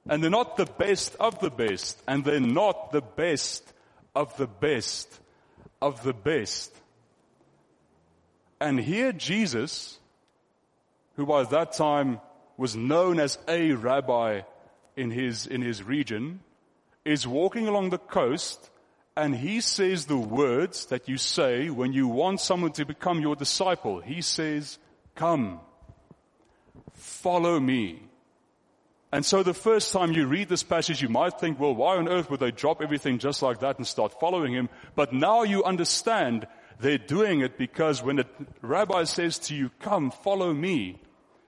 And 0.08 0.24
they're 0.24 0.30
not 0.30 0.56
the 0.56 0.66
best 0.66 1.16
of 1.20 1.40
the 1.40 1.50
best. 1.50 2.02
And 2.08 2.24
they're 2.24 2.40
not 2.40 2.92
the 2.92 3.02
best 3.02 3.74
of 4.16 4.36
the 4.38 4.48
best 4.48 5.20
of 5.82 6.04
the 6.04 6.14
best. 6.14 6.72
And 8.62 8.80
here 8.80 9.12
Jesus 9.12 10.00
who 11.16 11.26
by 11.26 11.44
that 11.44 11.74
time 11.74 12.20
was 12.58 12.76
known 12.76 13.20
as 13.20 13.38
a 13.48 13.72
rabbi 13.72 14.42
in 14.96 15.12
his, 15.12 15.46
in 15.48 15.62
his 15.62 15.84
region, 15.84 16.40
is 17.04 17.28
walking 17.28 17.68
along 17.68 17.90
the 17.90 17.98
coast 17.98 18.70
and 19.18 19.36
he 19.36 19.62
says 19.62 20.06
the 20.06 20.18
words 20.18 20.88
that 20.88 21.08
you 21.08 21.18
say 21.18 21.70
when 21.70 21.94
you 21.94 22.08
want 22.08 22.42
someone 22.42 22.74
to 22.74 22.86
become 22.86 23.22
your 23.22 23.36
disciple. 23.36 24.02
He 24.02 24.22
says, 24.22 24.78
come, 25.16 25.62
follow 26.96 27.60
me. 27.60 28.02
And 29.12 29.26
so 29.26 29.44
the 29.44 29.54
first 29.54 29.94
time 29.94 30.12
you 30.12 30.28
read 30.28 30.50
this 30.50 30.64
passage, 30.64 31.02
you 31.02 31.08
might 31.08 31.40
think, 31.40 31.60
well, 31.60 31.76
why 31.76 31.96
on 31.96 32.10
earth 32.10 32.30
would 32.30 32.42
they 32.42 32.52
drop 32.52 32.82
everything 32.82 33.20
just 33.20 33.42
like 33.42 33.60
that 33.60 33.78
and 33.78 33.88
start 33.88 34.20
following 34.20 34.52
him? 34.52 34.68
But 34.96 35.14
now 35.14 35.44
you 35.44 35.64
understand 35.64 36.48
they're 36.80 36.98
doing 36.98 37.40
it 37.40 37.58
because 37.58 38.04
when 38.04 38.20
a 38.20 38.26
rabbi 38.62 39.06
says 39.06 39.40
to 39.40 39.56
you, 39.56 39.70
come, 39.80 40.12
follow 40.12 40.54
me, 40.54 41.00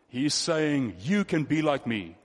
He's 0.08 0.34
saying, 0.34 0.96
you 1.02 1.24
can 1.26 1.44
be 1.44 1.62
like 1.62 1.86
me. 1.86 2.16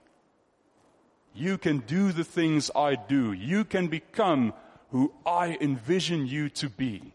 You 1.34 1.58
can 1.58 1.78
do 1.78 2.12
the 2.12 2.24
things 2.24 2.70
I 2.74 2.94
do. 2.94 3.32
You 3.32 3.64
can 3.64 3.88
become 3.88 4.52
who 4.90 5.12
I 5.26 5.56
envision 5.60 6.26
you 6.26 6.48
to 6.50 6.68
be. 6.68 7.14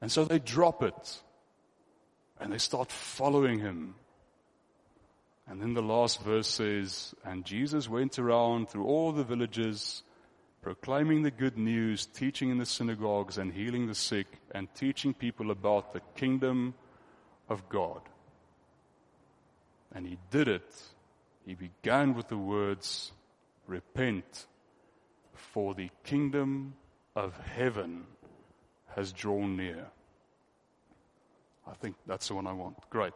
And 0.00 0.10
so 0.10 0.24
they 0.24 0.38
drop 0.38 0.82
it 0.82 1.20
and 2.40 2.52
they 2.52 2.58
start 2.58 2.90
following 2.90 3.60
him. 3.60 3.94
And 5.56 5.62
then 5.62 5.72
the 5.72 5.80
last 5.80 6.22
verse 6.22 6.48
says, 6.48 7.14
and 7.24 7.42
Jesus 7.42 7.88
went 7.88 8.18
around 8.18 8.68
through 8.68 8.84
all 8.84 9.10
the 9.10 9.24
villages, 9.24 10.02
proclaiming 10.60 11.22
the 11.22 11.30
good 11.30 11.56
news, 11.56 12.04
teaching 12.04 12.50
in 12.50 12.58
the 12.58 12.66
synagogues 12.66 13.38
and 13.38 13.50
healing 13.50 13.86
the 13.86 13.94
sick 13.94 14.26
and 14.50 14.68
teaching 14.74 15.14
people 15.14 15.50
about 15.50 15.94
the 15.94 16.02
kingdom 16.14 16.74
of 17.48 17.66
God. 17.70 18.02
And 19.94 20.06
he 20.06 20.18
did 20.30 20.46
it. 20.46 20.74
He 21.46 21.54
began 21.54 22.12
with 22.12 22.28
the 22.28 22.36
words, 22.36 23.12
repent, 23.66 24.44
for 25.32 25.72
the 25.72 25.88
kingdom 26.04 26.74
of 27.14 27.34
heaven 27.56 28.04
has 28.94 29.10
drawn 29.10 29.56
near. 29.56 29.86
I 31.66 31.72
think 31.72 31.96
that's 32.06 32.28
the 32.28 32.34
one 32.34 32.46
I 32.46 32.52
want. 32.52 32.76
Great. 32.90 33.14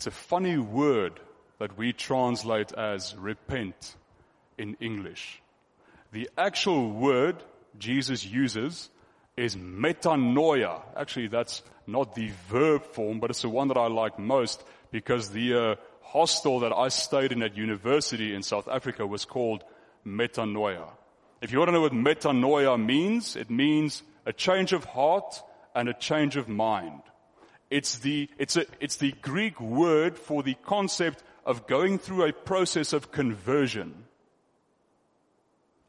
It's 0.00 0.06
a 0.06 0.10
funny 0.10 0.56
word 0.56 1.20
that 1.58 1.76
we 1.76 1.92
translate 1.92 2.72
as 2.72 3.14
repent 3.18 3.96
in 4.56 4.78
English. 4.80 5.42
The 6.12 6.30
actual 6.38 6.90
word 6.90 7.44
Jesus 7.78 8.24
uses 8.24 8.88
is 9.36 9.56
metanoia. 9.56 10.80
Actually, 10.96 11.26
that's 11.26 11.60
not 11.86 12.14
the 12.14 12.30
verb 12.48 12.82
form, 12.82 13.20
but 13.20 13.28
it's 13.28 13.42
the 13.42 13.50
one 13.50 13.68
that 13.68 13.76
I 13.76 13.88
like 13.88 14.18
most 14.18 14.64
because 14.90 15.28
the 15.28 15.54
uh, 15.54 15.74
hostel 16.00 16.60
that 16.60 16.72
I 16.72 16.88
stayed 16.88 17.32
in 17.32 17.42
at 17.42 17.58
university 17.58 18.34
in 18.34 18.42
South 18.42 18.68
Africa 18.68 19.06
was 19.06 19.26
called 19.26 19.64
metanoia. 20.06 20.88
If 21.42 21.52
you 21.52 21.58
want 21.58 21.68
to 21.68 21.72
know 21.72 21.82
what 21.82 21.92
metanoia 21.92 22.82
means, 22.82 23.36
it 23.36 23.50
means 23.50 24.02
a 24.24 24.32
change 24.32 24.72
of 24.72 24.84
heart 24.86 25.42
and 25.74 25.90
a 25.90 25.92
change 25.92 26.36
of 26.36 26.48
mind. 26.48 27.02
It's 27.70 28.00
the, 28.00 28.28
it's 28.36 28.56
a, 28.56 28.66
it's 28.80 28.96
the 28.96 29.12
Greek 29.22 29.60
word 29.60 30.18
for 30.18 30.42
the 30.42 30.54
concept 30.54 31.22
of 31.46 31.66
going 31.66 31.98
through 31.98 32.24
a 32.24 32.32
process 32.32 32.92
of 32.92 33.12
conversion. 33.12 34.04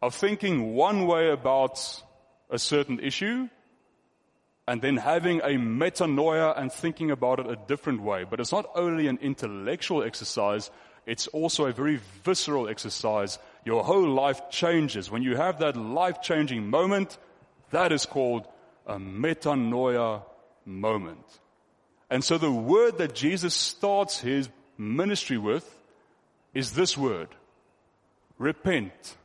Of 0.02 0.16
thinking 0.16 0.76
one 0.76 1.08
way 1.08 1.30
about 1.30 2.04
a 2.50 2.60
certain 2.60 3.00
issue 3.00 3.50
and 4.68 4.82
then 4.82 4.98
having 4.98 5.40
a 5.40 5.58
metanoia 5.58 6.58
and 6.58 6.72
thinking 6.72 7.12
about 7.12 7.40
it 7.40 7.48
a 7.48 7.56
different 7.68 8.02
way. 8.02 8.26
But 8.30 8.40
it's 8.40 8.52
not 8.52 8.70
only 8.76 9.08
an 9.08 9.18
intellectual 9.22 10.04
exercise, 10.04 10.70
it's 11.06 11.28
also 11.28 11.66
a 11.66 11.72
very 11.72 12.00
visceral 12.24 12.70
exercise. 12.70 13.40
Your 13.66 13.84
whole 13.84 14.08
life 14.08 14.50
changes. 14.50 15.10
When 15.10 15.24
you 15.24 15.36
have 15.36 15.60
that 15.60 15.76
life 15.76 16.22
changing 16.22 16.70
moment, 16.70 17.18
that 17.72 17.92
is 17.92 18.06
called 18.06 18.48
a 18.86 18.98
metanoia 18.98 20.24
moment. 20.66 21.26
And 22.12 22.26
so 22.26 22.38
the 22.38 22.52
word 22.52 22.98
that 22.98 23.16
Jesus 23.16 23.56
starts 23.56 24.20
his 24.20 24.50
ministry 24.78 25.38
with 25.38 25.66
is 26.54 26.74
this 26.74 26.98
word. 26.98 27.30
Repent. 28.38 29.16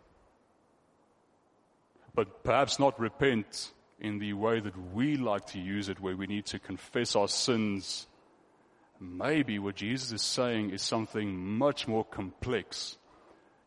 But 2.15 2.45
perhaps 2.45 2.79
not 2.79 3.01
repent 3.01 3.73
in 3.99 4.21
the 4.21 4.35
way 4.35 4.61
that 4.61 4.95
we 4.95 5.17
like 5.17 5.47
to 5.47 5.59
use 5.59 5.89
it, 5.89 5.99
where 5.99 6.17
we 6.17 6.29
need 6.29 6.47
to 6.47 6.61
confess 6.61 7.17
our 7.17 7.27
sins. 7.27 8.07
Maybe 9.01 9.59
what 9.59 9.75
Jesus 9.75 10.13
is 10.13 10.23
saying 10.23 10.71
is 10.71 10.81
something 10.81 11.37
much 11.37 11.89
more 11.89 12.05
complex. 12.05 12.97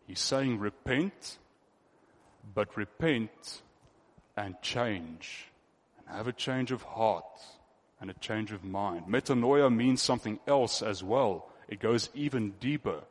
He's 0.08 0.22
saying 0.22 0.60
repent, 0.60 1.38
but 2.54 2.78
repent 2.78 3.62
and 4.38 4.56
change, 4.62 5.46
and 5.98 6.16
have 6.16 6.30
a 6.30 6.34
change 6.34 6.72
of 6.72 6.84
heart 6.84 7.26
and 8.02 8.10
a 8.10 8.14
change 8.16 8.52
of 8.52 8.64
mind. 8.64 9.06
Metanoia 9.08 9.74
means 9.74 10.02
something 10.02 10.40
else 10.48 10.82
as 10.82 11.04
well. 11.04 11.50
It 11.68 11.80
goes 11.80 12.10
even 12.14 12.52
deeper. 12.60 13.02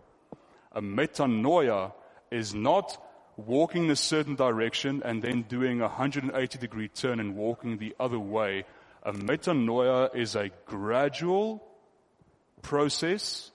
A 0.73 0.81
metanoia 0.81 1.93
is 2.31 2.55
not 2.55 2.97
walking 3.37 3.85
in 3.85 3.91
a 3.91 3.97
certain 3.97 4.35
direction 4.35 5.03
and 5.05 5.23
then 5.23 5.43
doing 5.43 5.81
a 5.81 5.87
180 5.87 6.59
degree 6.59 6.89
turn 6.89 7.21
and 7.21 7.37
walking 7.37 7.79
the 7.79 7.95
other 8.01 8.19
way. 8.19 8.65
A 9.03 9.13
metanoia 9.13 10.15
is 10.15 10.35
a 10.35 10.51
gradual 10.67 11.63
process 12.63 13.51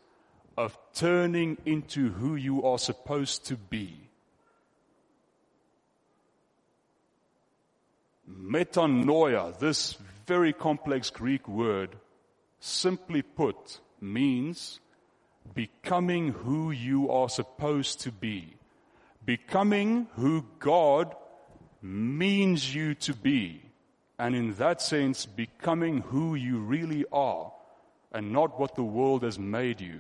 of 0.58 0.78
turning 0.94 1.58
into 1.66 2.12
who 2.12 2.36
you 2.36 2.64
are 2.64 2.78
supposed 2.78 3.46
to 3.48 3.58
be. 3.58 4.10
Metanoia, 8.30 9.58
this 9.60 9.98
very 10.26 10.54
complex 10.54 11.10
Greek 11.10 11.48
word, 11.48 11.96
simply 12.60 13.22
put, 13.22 13.80
means 14.02 14.80
becoming 15.54 16.30
who 16.30 16.72
you 16.72 17.12
are 17.12 17.30
supposed 17.30 18.02
to 18.02 18.12
be 18.12 18.56
becoming 19.26 20.08
who 20.16 20.46
God 20.60 21.16
means 21.82 22.74
you 22.74 22.96
to 22.96 23.14
be. 23.14 23.62
and 24.20 24.36
in 24.36 24.54
that 24.54 24.82
sense, 24.82 25.26
becoming 25.26 26.00
who 26.02 26.36
you 26.36 26.60
really 26.60 27.04
are 27.12 27.52
and 28.12 28.32
not 28.32 28.60
what 28.60 28.76
the 28.76 28.84
world 28.84 29.24
has 29.24 29.40
made 29.40 29.82
you. 29.82 30.00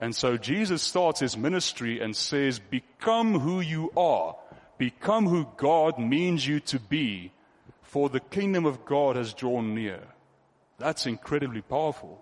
And 0.00 0.16
so 0.16 0.36
Jesus 0.36 0.82
starts 0.82 1.20
his 1.20 1.36
ministry 1.36 2.00
and 2.00 2.16
says, 2.16 2.58
become 2.58 3.38
who 3.38 3.60
you 3.60 3.92
are. 3.96 4.36
Become 4.76 5.26
who 5.26 5.46
God 5.56 5.98
means 5.98 6.46
you 6.46 6.58
to 6.60 6.80
be, 6.80 7.30
for 7.94 8.08
the 8.08 8.18
kingdom 8.18 8.66
of 8.66 8.84
God 8.84 9.14
has 9.14 9.34
drawn 9.34 9.72
near. 9.72 10.00
That's 10.78 11.06
incredibly 11.06 11.62
powerful. 11.62 12.20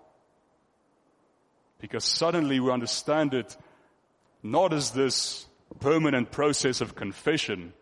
Because 1.79 2.05
suddenly 2.05 2.59
we 2.59 2.69
understand 2.69 3.33
it 3.33 3.57
not 4.43 4.71
as 4.71 4.91
this 4.91 5.47
permanent 5.79 6.29
process 6.29 6.79
of 6.79 6.93
confession, 6.93 7.73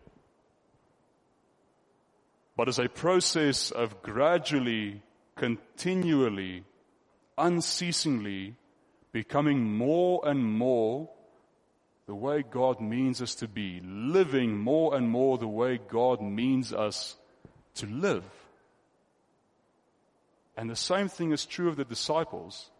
but 2.56 2.66
as 2.66 2.78
a 2.78 2.88
process 2.88 3.70
of 3.70 4.02
gradually, 4.02 5.02
continually, 5.36 6.64
unceasingly 7.36 8.56
becoming 9.12 9.76
more 9.76 10.22
and 10.24 10.42
more 10.42 11.10
the 12.06 12.14
way 12.14 12.42
God 12.42 12.80
means 12.80 13.20
us 13.20 13.34
to 13.34 13.48
be, 13.48 13.82
living 13.84 14.56
more 14.56 14.96
and 14.96 15.10
more 15.10 15.36
the 15.36 15.46
way 15.46 15.78
God 15.90 16.22
means 16.22 16.72
us 16.72 17.18
to 17.76 17.86
live. 17.86 18.24
And 20.56 20.68
the 20.68 20.76
same 20.76 21.08
thing 21.08 21.32
is 21.32 21.46
true 21.46 21.68
of 21.68 21.76
the 21.76 21.84
disciples. 21.84 22.70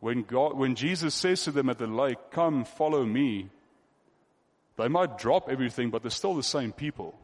When 0.00 0.22
God, 0.22 0.56
when 0.56 0.74
Jesus 0.74 1.14
says 1.14 1.44
to 1.44 1.50
them 1.50 1.68
at 1.68 1.78
the 1.78 1.86
lake, 1.86 2.18
come 2.30 2.64
follow 2.64 3.04
me, 3.04 3.50
they 4.76 4.88
might 4.88 5.18
drop 5.18 5.48
everything, 5.48 5.90
but 5.90 6.02
they're 6.02 6.10
still 6.10 6.34
the 6.34 6.42
same 6.42 6.72
people. 6.72 7.14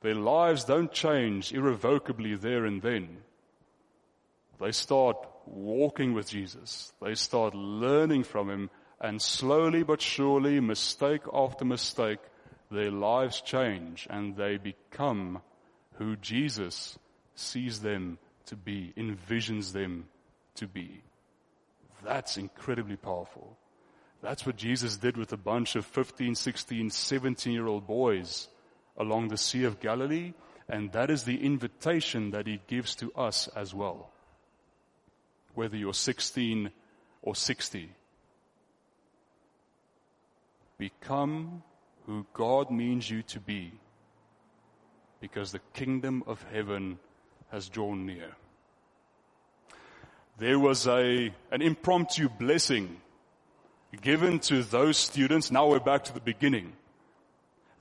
Their 0.00 0.14
lives 0.14 0.64
don't 0.64 0.92
change 0.92 1.52
irrevocably 1.52 2.34
there 2.34 2.64
and 2.64 2.80
then. 2.80 3.18
They 4.58 4.72
start 4.72 5.16
walking 5.46 6.14
with 6.14 6.28
Jesus. 6.28 6.92
They 7.02 7.14
start 7.14 7.54
learning 7.54 8.24
from 8.24 8.50
Him 8.50 8.70
and 9.00 9.20
slowly 9.20 9.82
but 9.82 10.00
surely, 10.00 10.60
mistake 10.60 11.22
after 11.32 11.64
mistake, 11.64 12.18
their 12.70 12.90
lives 12.90 13.40
change 13.40 14.06
and 14.10 14.36
they 14.36 14.56
become 14.56 15.40
who 15.94 16.16
Jesus 16.16 16.98
sees 17.34 17.80
them 17.80 18.18
to 18.46 18.56
be, 18.56 18.92
envisions 18.96 19.72
them 19.72 20.08
to 20.56 20.66
be. 20.66 21.02
That's 22.04 22.36
incredibly 22.36 22.96
powerful. 22.96 23.56
That's 24.22 24.44
what 24.46 24.56
Jesus 24.56 24.96
did 24.96 25.16
with 25.16 25.32
a 25.32 25.36
bunch 25.36 25.76
of 25.76 25.86
15, 25.86 26.34
16, 26.34 26.90
17 26.90 27.52
year 27.52 27.66
old 27.66 27.86
boys 27.86 28.48
along 28.96 29.28
the 29.28 29.36
Sea 29.36 29.64
of 29.64 29.80
Galilee. 29.80 30.34
And 30.68 30.92
that 30.92 31.10
is 31.10 31.24
the 31.24 31.44
invitation 31.44 32.30
that 32.30 32.46
he 32.46 32.60
gives 32.68 32.94
to 32.96 33.12
us 33.14 33.48
as 33.56 33.74
well 33.74 34.10
whether 35.54 35.76
you're 35.76 35.94
16 35.94 36.70
or 37.22 37.34
60. 37.34 37.90
Become 40.78 41.62
who 42.06 42.26
God 42.32 42.70
means 42.70 43.10
you 43.10 43.22
to 43.24 43.40
be 43.40 43.72
because 45.20 45.52
the 45.52 45.60
kingdom 45.74 46.22
of 46.26 46.44
heaven 46.52 46.98
has 47.50 47.68
drawn 47.68 48.06
near. 48.06 48.32
There 50.38 50.58
was 50.58 50.86
a, 50.86 51.32
an 51.50 51.60
impromptu 51.62 52.28
blessing 52.28 53.00
given 54.00 54.38
to 54.40 54.62
those 54.62 54.96
students. 54.96 55.50
Now 55.50 55.68
we're 55.68 55.80
back 55.80 56.04
to 56.04 56.14
the 56.14 56.20
beginning. 56.20 56.72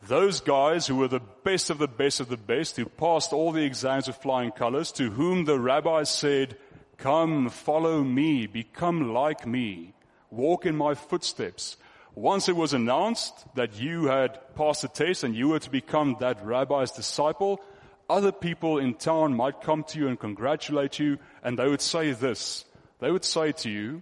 Those 0.07 0.41
guys 0.41 0.88
who 0.88 0.95
were 0.95 1.07
the 1.07 1.21
best 1.43 1.69
of 1.69 1.77
the 1.77 1.88
best 1.88 2.19
of 2.19 2.29
the 2.29 2.38
best, 2.38 2.77
who 2.77 2.85
passed 2.85 3.33
all 3.33 3.51
the 3.51 3.63
exams 3.63 4.07
with 4.07 4.17
flying 4.17 4.51
colors, 4.51 4.91
to 4.93 5.09
whom 5.09 5.45
the 5.45 5.59
rabbis 5.59 6.09
said, 6.09 6.57
Come, 6.97 7.49
follow 7.49 8.03
me, 8.03 8.47
become 8.47 9.13
like 9.13 9.45
me, 9.47 9.93
walk 10.29 10.65
in 10.65 10.75
my 10.75 10.96
footsteps. 10.96 11.77
Once 12.15 12.50
it 12.50 12.55
was 12.55 12.74
announced 12.74 13.45
that 13.55 13.79
you 13.79 14.05
had 14.05 14.39
passed 14.55 14.81
the 14.81 14.87
test 14.87 15.24
and 15.24 15.35
you 15.35 15.50
were 15.50 15.59
to 15.59 15.69
become 15.69 16.17
that 16.19 16.43
rabbi's 16.45 16.91
disciple, 16.91 17.61
other 18.09 18.31
people 18.31 18.79
in 18.79 18.93
town 18.95 19.33
might 19.33 19.61
come 19.61 19.83
to 19.83 20.00
you 20.00 20.07
and 20.07 20.19
congratulate 20.19 21.00
you 21.00 21.17
and 21.43 21.57
they 21.57 21.67
would 21.67 21.81
say 21.81 22.11
this. 22.11 22.65
They 23.00 23.11
would 23.11 23.24
say 23.24 23.51
to 23.51 23.69
you, 23.69 24.01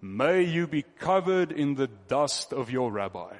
may 0.00 0.42
you 0.42 0.66
be 0.66 0.82
covered 0.82 1.52
in 1.52 1.76
the 1.76 1.86
dust 2.08 2.52
of 2.52 2.70
your 2.70 2.90
rabbi. 2.90 3.34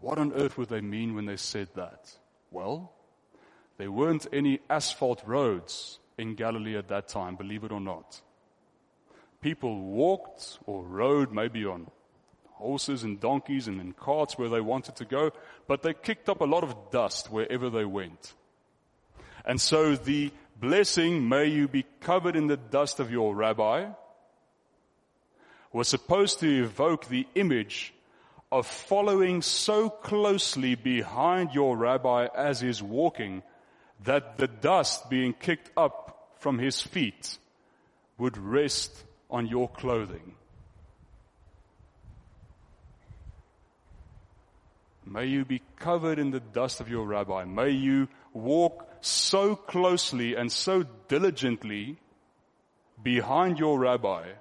What 0.00 0.18
on 0.18 0.32
earth 0.32 0.58
would 0.58 0.68
they 0.68 0.80
mean 0.80 1.14
when 1.14 1.26
they 1.26 1.36
said 1.36 1.68
that? 1.74 2.12
Well, 2.50 2.92
there 3.78 3.92
weren't 3.92 4.26
any 4.32 4.60
asphalt 4.68 5.22
roads 5.24 5.98
in 6.18 6.34
Galilee 6.34 6.76
at 6.76 6.88
that 6.88 7.08
time, 7.08 7.36
believe 7.36 7.64
it 7.64 7.72
or 7.72 7.80
not. 7.80 8.20
People 9.40 9.80
walked 9.80 10.58
or 10.66 10.82
rode 10.82 11.32
maybe 11.32 11.64
on 11.64 11.90
horses 12.58 13.04
and 13.04 13.20
donkeys 13.20 13.68
and 13.68 13.80
in 13.80 13.92
carts 13.92 14.36
where 14.36 14.48
they 14.48 14.60
wanted 14.60 14.96
to 14.96 15.04
go, 15.04 15.30
but 15.66 15.82
they 15.82 15.94
kicked 15.94 16.28
up 16.28 16.40
a 16.40 16.44
lot 16.44 16.64
of 16.64 16.90
dust 16.90 17.30
wherever 17.30 17.70
they 17.70 17.84
went. 17.84 18.34
And 19.44 19.60
so 19.60 19.96
the 19.96 20.30
blessing, 20.60 21.28
may 21.28 21.46
you 21.46 21.68
be 21.68 21.86
covered 22.00 22.36
in 22.36 22.48
the 22.48 22.56
dust 22.56 23.00
of 23.00 23.10
your 23.10 23.34
rabbi, 23.34 23.86
was 25.72 25.88
supposed 25.88 26.40
to 26.40 26.64
evoke 26.64 27.06
the 27.06 27.26
image 27.34 27.94
of 28.50 28.66
following 28.66 29.42
so 29.42 29.90
closely 29.90 30.74
behind 30.74 31.52
your 31.52 31.76
rabbi 31.76 32.26
as 32.34 32.60
he's 32.60 32.82
walking 32.82 33.42
that 34.04 34.38
the 34.38 34.48
dust 34.48 35.10
being 35.10 35.32
kicked 35.34 35.70
up 35.76 36.34
from 36.38 36.58
his 36.58 36.80
feet 36.80 37.38
would 38.16 38.38
rest 38.38 39.04
on 39.30 39.46
your 39.46 39.68
clothing. 39.68 40.34
May 45.10 45.24
you 45.24 45.46
be 45.46 45.62
covered 45.76 46.18
in 46.18 46.32
the 46.32 46.40
dust 46.40 46.80
of 46.80 46.90
your 46.90 47.06
rabbi. 47.06 47.44
May 47.44 47.70
you 47.70 48.08
walk 48.34 48.86
so 49.00 49.56
closely 49.56 50.34
and 50.34 50.52
so 50.52 50.84
diligently 51.08 51.96
behind 53.02 53.58
your 53.58 53.78
rabbi 53.78 54.32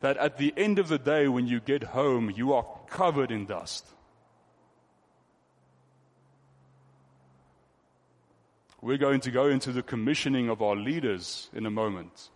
that 0.00 0.16
at 0.16 0.38
the 0.38 0.54
end 0.56 0.78
of 0.78 0.86
the 0.86 0.98
day 0.98 1.26
when 1.26 1.48
you 1.48 1.58
get 1.58 1.82
home, 1.82 2.30
you 2.30 2.52
are 2.52 2.64
covered 2.88 3.32
in 3.32 3.46
dust. 3.46 3.84
We're 8.80 8.96
going 8.96 9.20
to 9.22 9.32
go 9.32 9.48
into 9.48 9.72
the 9.72 9.82
commissioning 9.82 10.48
of 10.48 10.62
our 10.62 10.76
leaders 10.76 11.50
in 11.52 11.66
a 11.66 11.70
moment. 11.70 12.30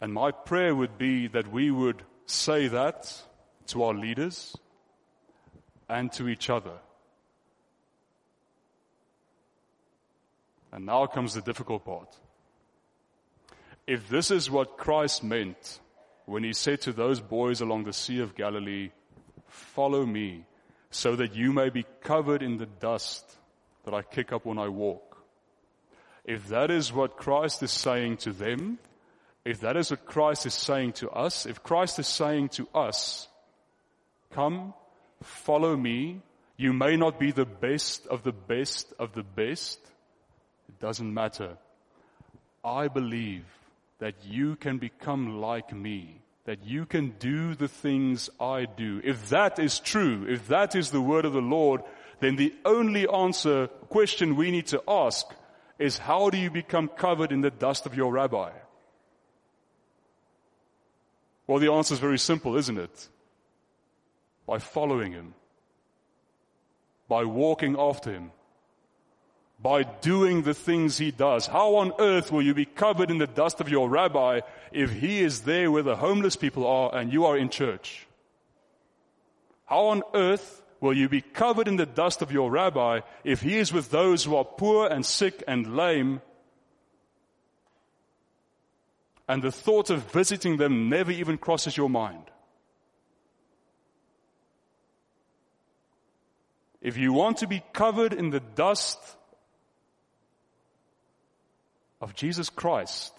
And 0.00 0.12
my 0.12 0.32
prayer 0.32 0.74
would 0.74 0.98
be 0.98 1.28
that 1.28 1.52
we 1.52 1.70
would 1.70 2.02
say 2.26 2.66
that 2.66 3.22
to 3.68 3.84
our 3.84 3.94
leaders 3.94 4.56
and 5.88 6.12
to 6.12 6.28
each 6.28 6.50
other. 6.50 6.78
And 10.72 10.86
now 10.86 11.06
comes 11.06 11.34
the 11.34 11.42
difficult 11.42 11.84
part. 11.84 12.16
If 13.86 14.08
this 14.08 14.30
is 14.30 14.50
what 14.50 14.76
Christ 14.76 15.22
meant 15.22 15.80
when 16.26 16.42
he 16.42 16.52
said 16.52 16.80
to 16.82 16.92
those 16.92 17.20
boys 17.20 17.60
along 17.60 17.84
the 17.84 17.92
Sea 17.92 18.20
of 18.20 18.34
Galilee, 18.34 18.90
follow 19.46 20.04
me 20.04 20.46
so 20.90 21.16
that 21.16 21.34
you 21.34 21.52
may 21.52 21.68
be 21.68 21.84
covered 22.02 22.42
in 22.42 22.56
the 22.56 22.66
dust 22.66 23.36
that 23.84 23.94
I 23.94 24.02
kick 24.02 24.32
up 24.32 24.46
when 24.46 24.58
I 24.58 24.68
walk. 24.68 25.18
If 26.24 26.48
that 26.48 26.70
is 26.70 26.92
what 26.92 27.16
Christ 27.16 27.62
is 27.62 27.70
saying 27.70 28.18
to 28.18 28.32
them, 28.32 28.78
if 29.44 29.60
that 29.60 29.76
is 29.76 29.90
what 29.90 30.06
Christ 30.06 30.46
is 30.46 30.54
saying 30.54 30.94
to 30.94 31.10
us, 31.10 31.44
if 31.44 31.62
Christ 31.62 31.98
is 31.98 32.08
saying 32.08 32.48
to 32.50 32.66
us, 32.74 33.28
come, 34.30 34.72
follow 35.24 35.76
me, 35.76 36.20
you 36.56 36.72
may 36.72 36.96
not 36.96 37.18
be 37.18 37.32
the 37.32 37.44
best 37.44 38.06
of 38.06 38.22
the 38.22 38.32
best 38.32 38.92
of 38.98 39.12
the 39.12 39.22
best. 39.22 39.78
It 40.68 40.78
doesn't 40.80 41.12
matter. 41.12 41.56
I 42.64 42.88
believe 42.88 43.44
that 43.98 44.14
you 44.24 44.56
can 44.56 44.78
become 44.78 45.40
like 45.40 45.72
me, 45.72 46.20
that 46.44 46.64
you 46.64 46.86
can 46.86 47.14
do 47.18 47.54
the 47.54 47.68
things 47.68 48.30
I 48.40 48.66
do. 48.66 49.00
If 49.04 49.30
that 49.30 49.58
is 49.58 49.80
true, 49.80 50.26
if 50.28 50.48
that 50.48 50.74
is 50.74 50.90
the 50.90 51.00
word 51.00 51.24
of 51.24 51.32
the 51.32 51.40
Lord, 51.40 51.82
then 52.20 52.36
the 52.36 52.54
only 52.64 53.08
answer, 53.08 53.68
question 53.88 54.36
we 54.36 54.50
need 54.50 54.66
to 54.68 54.82
ask 54.86 55.26
is 55.78 55.98
how 55.98 56.30
do 56.30 56.38
you 56.38 56.50
become 56.50 56.88
covered 56.88 57.32
in 57.32 57.40
the 57.40 57.50
dust 57.50 57.86
of 57.86 57.94
your 57.94 58.12
rabbi? 58.12 58.50
Well, 61.46 61.58
the 61.58 61.72
answer 61.72 61.94
is 61.94 62.00
very 62.00 62.18
simple, 62.18 62.56
isn't 62.56 62.78
it? 62.78 63.08
By 64.46 64.58
following 64.58 65.12
him. 65.12 65.34
By 67.08 67.24
walking 67.24 67.76
after 67.78 68.12
him. 68.12 68.30
By 69.60 69.84
doing 69.84 70.42
the 70.42 70.54
things 70.54 70.98
he 70.98 71.10
does. 71.10 71.46
How 71.46 71.76
on 71.76 71.92
earth 71.98 72.30
will 72.30 72.42
you 72.42 72.54
be 72.54 72.64
covered 72.64 73.10
in 73.10 73.18
the 73.18 73.26
dust 73.26 73.60
of 73.60 73.68
your 73.68 73.88
rabbi 73.88 74.40
if 74.72 74.90
he 74.90 75.20
is 75.20 75.42
there 75.42 75.70
where 75.70 75.82
the 75.82 75.96
homeless 75.96 76.36
people 76.36 76.66
are 76.66 76.94
and 76.94 77.12
you 77.12 77.24
are 77.24 77.36
in 77.36 77.48
church? 77.48 78.06
How 79.66 79.86
on 79.86 80.02
earth 80.12 80.62
will 80.80 80.94
you 80.94 81.08
be 81.08 81.22
covered 81.22 81.66
in 81.66 81.76
the 81.76 81.86
dust 81.86 82.20
of 82.20 82.30
your 82.30 82.50
rabbi 82.50 83.00
if 83.24 83.40
he 83.40 83.56
is 83.56 83.72
with 83.72 83.90
those 83.90 84.24
who 84.24 84.36
are 84.36 84.44
poor 84.44 84.86
and 84.86 85.06
sick 85.06 85.42
and 85.48 85.76
lame 85.76 86.20
and 89.26 89.42
the 89.42 89.50
thought 89.50 89.88
of 89.88 90.12
visiting 90.12 90.58
them 90.58 90.90
never 90.90 91.10
even 91.10 91.38
crosses 91.38 91.76
your 91.76 91.88
mind? 91.88 92.30
If 96.84 96.98
you 96.98 97.14
want 97.14 97.38
to 97.38 97.46
be 97.46 97.62
covered 97.72 98.12
in 98.12 98.28
the 98.28 98.40
dust 98.40 98.98
of 101.98 102.14
Jesus 102.14 102.50
Christ, 102.50 103.14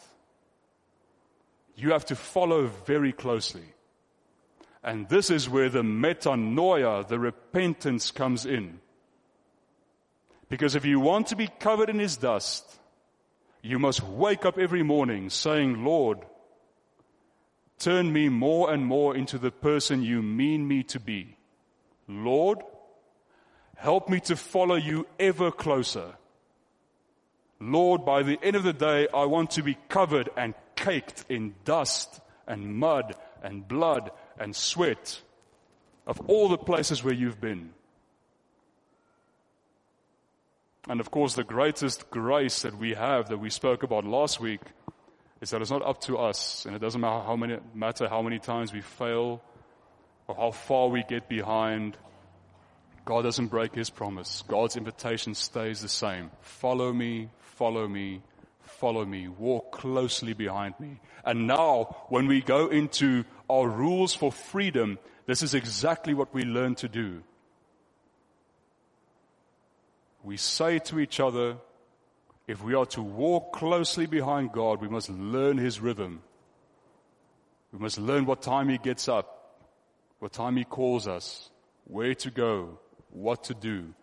you 1.75 1.91
have 1.91 2.05
to 2.05 2.15
follow 2.15 2.67
very 2.85 3.11
closely. 3.11 3.65
And 4.83 5.09
this 5.09 5.31
is 5.31 5.49
where 5.49 5.69
the 5.69 5.81
metanoia, 5.81 7.07
the 7.07 7.17
repentance 7.17 8.11
comes 8.11 8.45
in. 8.45 8.79
Because 10.47 10.75
if 10.75 10.85
you 10.85 10.99
want 10.99 11.27
to 11.27 11.35
be 11.35 11.49
covered 11.59 11.89
in 11.89 11.97
his 11.97 12.17
dust, 12.17 12.63
you 13.63 13.79
must 13.79 14.03
wake 14.03 14.45
up 14.45 14.59
every 14.59 14.83
morning 14.83 15.31
saying, 15.31 15.83
Lord, 15.83 16.19
turn 17.79 18.13
me 18.13 18.29
more 18.29 18.71
and 18.71 18.85
more 18.85 19.15
into 19.15 19.39
the 19.39 19.49
person 19.49 20.03
you 20.03 20.21
mean 20.21 20.67
me 20.67 20.83
to 20.83 20.99
be. 20.99 21.35
Lord, 22.07 22.59
help 23.75 24.09
me 24.09 24.19
to 24.21 24.35
follow 24.35 24.75
you 24.75 25.07
ever 25.19 25.51
closer. 25.51 26.15
Lord, 27.59 28.05
by 28.05 28.23
the 28.23 28.39
end 28.43 28.55
of 28.55 28.63
the 28.63 28.73
day, 28.73 29.07
I 29.13 29.25
want 29.25 29.51
to 29.51 29.63
be 29.63 29.77
covered 29.87 30.29
and 30.35 30.53
caked 30.75 31.25
in 31.29 31.55
dust 31.63 32.19
and 32.47 32.75
mud 32.75 33.15
and 33.41 33.67
blood 33.67 34.11
and 34.39 34.55
sweat 34.55 35.21
of 36.05 36.19
all 36.27 36.49
the 36.49 36.57
places 36.57 37.03
where 37.03 37.13
you've 37.13 37.41
been. 37.41 37.71
And 40.87 40.99
of 40.99 41.09
course, 41.09 41.33
the 41.33 41.43
greatest 41.43 42.09
grace 42.11 42.61
that 42.61 42.77
we 42.77 42.93
have 42.93 43.29
that 43.29 43.39
we 43.39 43.49
spoke 43.49 43.83
about 43.83 44.05
last 44.05 44.39
week 44.39 44.61
is 45.41 45.49
that 45.49 45.61
it's 45.61 45.71
not 45.71 45.81
up 45.81 46.01
to 46.01 46.17
us, 46.17 46.65
and 46.65 46.75
it 46.75 46.79
doesn't 46.79 47.01
matter 47.01 47.23
how 47.23 47.35
many, 47.35 47.57
matter 47.73 48.07
how 48.07 48.21
many 48.21 48.39
times 48.39 48.71
we 48.71 48.81
fail 48.81 49.41
or 50.27 50.35
how 50.35 50.51
far 50.51 50.87
we 50.89 51.03
get 51.03 51.27
behind. 51.27 51.97
God 53.05 53.21
doesn't 53.21 53.47
break 53.47 53.75
His 53.75 53.91
promise. 53.91 54.43
God's 54.47 54.75
invitation 54.75 55.35
stays 55.35 55.81
the 55.81 55.87
same. 55.87 56.31
Follow 56.41 56.91
me, 56.91 57.29
follow 57.39 57.87
me, 57.87 58.21
follow 58.61 59.05
me, 59.05 59.27
walk 59.27 59.71
closely 59.71 60.33
behind 60.33 60.73
me. 60.79 60.99
And 61.23 61.45
now, 61.47 61.95
when 62.09 62.27
we 62.27 62.41
go 62.41 62.67
into 62.67 63.23
our 63.49 63.69
rules 63.69 64.15
for 64.15 64.31
freedom, 64.31 64.97
this 65.27 65.43
is 65.43 65.53
exactly 65.53 66.15
what 66.15 66.33
we 66.33 66.43
learn 66.43 66.75
to 66.75 66.87
do. 66.87 67.21
We 70.23 70.37
say 70.37 70.79
to 70.79 70.99
each 70.99 71.19
other, 71.19 71.57
if 72.47 72.63
we 72.63 72.73
are 72.73 72.85
to 72.87 73.01
walk 73.03 73.53
closely 73.53 74.07
behind 74.07 74.51
God, 74.51 74.81
we 74.81 74.87
must 74.87 75.09
learn 75.09 75.57
His 75.57 75.79
rhythm. 75.79 76.21
We 77.71 77.79
must 77.79 77.99
learn 77.99 78.25
what 78.25 78.41
time 78.41 78.69
He 78.69 78.79
gets 78.79 79.07
up, 79.07 79.61
what 80.19 80.33
time 80.33 80.57
He 80.57 80.63
calls 80.63 81.07
us, 81.07 81.51
where 81.85 82.15
to 82.15 82.31
go, 82.31 82.79
what 83.15 83.45
to 83.45 83.53
do. 83.53 83.93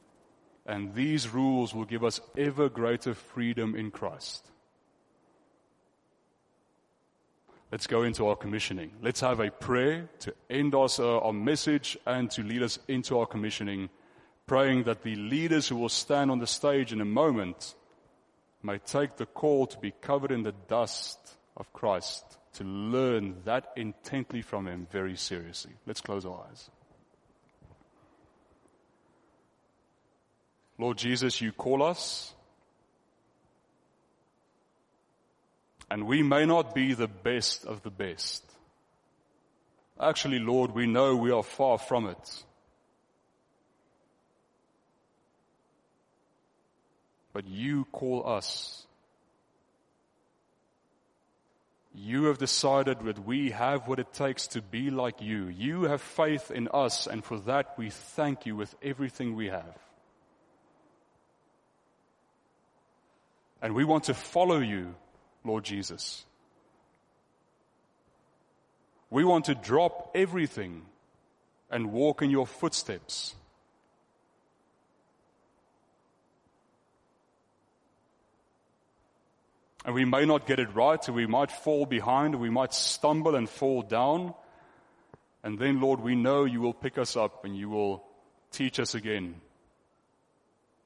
And 0.66 0.94
these 0.94 1.28
rules 1.28 1.74
will 1.74 1.84
give 1.84 2.04
us 2.04 2.20
ever 2.36 2.68
greater 2.68 3.14
freedom 3.14 3.74
in 3.74 3.90
Christ. 3.90 4.46
Let's 7.72 7.86
go 7.86 8.02
into 8.02 8.26
our 8.26 8.36
commissioning. 8.36 8.92
Let's 9.00 9.20
have 9.20 9.40
a 9.40 9.50
prayer 9.50 10.08
to 10.20 10.34
end 10.50 10.74
us 10.74 10.98
uh, 10.98 11.18
our 11.20 11.32
message 11.32 11.96
and 12.04 12.30
to 12.32 12.42
lead 12.42 12.62
us 12.62 12.78
into 12.86 13.18
our 13.18 13.26
commissioning, 13.26 13.88
praying 14.46 14.84
that 14.84 15.02
the 15.02 15.16
leaders 15.16 15.68
who 15.68 15.76
will 15.76 15.88
stand 15.88 16.30
on 16.30 16.38
the 16.38 16.46
stage 16.46 16.92
in 16.92 17.00
a 17.00 17.06
moment 17.06 17.74
may 18.62 18.78
take 18.78 19.16
the 19.16 19.26
call 19.26 19.66
to 19.66 19.78
be 19.78 19.92
covered 20.02 20.30
in 20.30 20.42
the 20.42 20.54
dust 20.68 21.18
of 21.56 21.72
Christ, 21.72 22.36
to 22.54 22.64
learn 22.64 23.36
that 23.46 23.72
intently 23.74 24.42
from 24.42 24.68
Him 24.68 24.86
very 24.90 25.16
seriously. 25.16 25.72
Let's 25.86 26.02
close 26.02 26.26
our 26.26 26.46
eyes. 26.50 26.70
Lord 30.78 30.98
Jesus, 30.98 31.40
you 31.40 31.52
call 31.52 31.82
us 31.82 32.34
And 35.92 36.06
we 36.06 36.22
may 36.22 36.46
not 36.46 36.74
be 36.74 36.94
the 36.94 37.06
best 37.06 37.66
of 37.66 37.82
the 37.82 37.90
best. 37.90 38.42
Actually, 40.00 40.38
Lord, 40.38 40.70
we 40.70 40.86
know 40.86 41.14
we 41.14 41.30
are 41.30 41.42
far 41.42 41.76
from 41.76 42.06
it. 42.06 42.44
But 47.34 47.46
you 47.46 47.84
call 47.92 48.26
us. 48.26 48.86
You 51.94 52.24
have 52.24 52.38
decided 52.38 53.00
that 53.00 53.26
we 53.26 53.50
have 53.50 53.86
what 53.86 53.98
it 53.98 54.14
takes 54.14 54.46
to 54.46 54.62
be 54.62 54.88
like 54.88 55.20
you. 55.20 55.48
You 55.48 55.82
have 55.82 56.00
faith 56.00 56.50
in 56.50 56.68
us, 56.72 57.06
and 57.06 57.22
for 57.22 57.38
that 57.40 57.74
we 57.76 57.90
thank 57.90 58.46
you 58.46 58.56
with 58.56 58.74
everything 58.82 59.36
we 59.36 59.48
have. 59.48 59.76
And 63.62 63.74
we 63.74 63.84
want 63.84 64.04
to 64.04 64.14
follow 64.14 64.58
you 64.58 64.94
Lord 65.44 65.64
Jesus. 65.64 66.24
We 69.10 69.24
want 69.24 69.46
to 69.46 69.54
drop 69.54 70.12
everything 70.14 70.82
and 71.70 71.92
walk 71.92 72.22
in 72.22 72.30
your 72.30 72.46
footsteps. 72.46 73.34
And 79.84 79.94
we 79.94 80.04
may 80.04 80.24
not 80.24 80.46
get 80.46 80.60
it 80.60 80.74
right, 80.74 81.06
we 81.08 81.26
might 81.26 81.50
fall 81.50 81.86
behind, 81.86 82.36
we 82.36 82.50
might 82.50 82.72
stumble 82.72 83.34
and 83.34 83.48
fall 83.48 83.82
down. 83.82 84.32
And 85.42 85.58
then, 85.58 85.80
Lord, 85.80 86.00
we 86.00 86.14
know 86.14 86.44
you 86.44 86.60
will 86.60 86.72
pick 86.72 86.98
us 86.98 87.16
up 87.16 87.44
and 87.44 87.56
you 87.56 87.68
will 87.68 88.04
teach 88.52 88.78
us 88.78 88.94
again. 88.94 89.40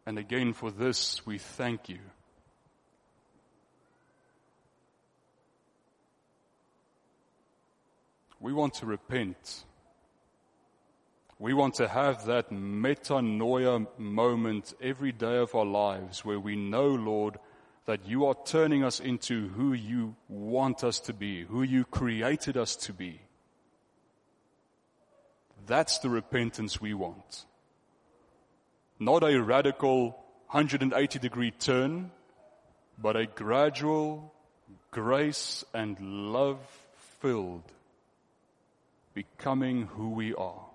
And 0.07 0.19
again, 0.19 0.55
for 0.55 0.71
this, 0.71 1.25
we 1.27 1.37
thank 1.37 1.91
you. 1.91 1.99
We 8.47 8.53
want 8.53 8.75
to 8.75 8.87
repent. 8.87 9.65
We 11.41 11.53
want 11.53 11.75
to 11.75 11.89
have 11.89 12.27
that 12.27 12.53
metanoia 12.53 13.89
moment 13.99 14.73
every 14.81 15.11
day 15.11 15.39
of 15.39 15.53
our 15.57 15.65
lives 15.65 16.25
where 16.25 16.39
we 16.39 16.55
know, 16.55 16.87
Lord, 16.87 17.41
that 17.87 18.07
you 18.07 18.25
are 18.27 18.37
turning 18.45 18.85
us 18.85 19.01
into 19.01 19.49
who 19.49 19.73
you 19.73 20.15
want 20.29 20.85
us 20.85 21.01
to 21.01 21.13
be, 21.13 21.43
who 21.43 21.65
you 21.65 21.87
created 21.87 22.57
us 22.57 22.77
to 22.77 22.93
be. 22.93 23.21
That's 25.67 25.99
the 25.99 26.09
repentance 26.09 26.81
we 26.81 26.95
want. 26.95 27.47
Not 29.01 29.25
a 29.25 29.43
radical 29.43 30.11
180 30.53 31.19
degree 31.19 31.51
turn, 31.51 32.13
but 32.97 33.17
a 33.17 33.27
gradual 33.27 34.33
grace 34.93 35.65
and 35.75 35.99
love 36.33 36.61
filled 37.19 37.65
becoming 39.17 39.87
who 39.87 40.11
we 40.11 40.35
are. 40.35 40.67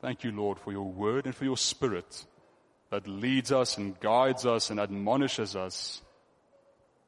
Thank 0.00 0.24
you, 0.24 0.32
Lord, 0.32 0.58
for 0.58 0.72
your 0.72 0.90
word 0.90 1.26
and 1.26 1.34
for 1.34 1.44
your 1.44 1.58
spirit 1.58 2.24
that 2.90 3.06
leads 3.06 3.52
us 3.52 3.76
and 3.76 4.00
guides 4.00 4.46
us 4.46 4.70
and 4.70 4.80
admonishes 4.80 5.54
us 5.54 6.00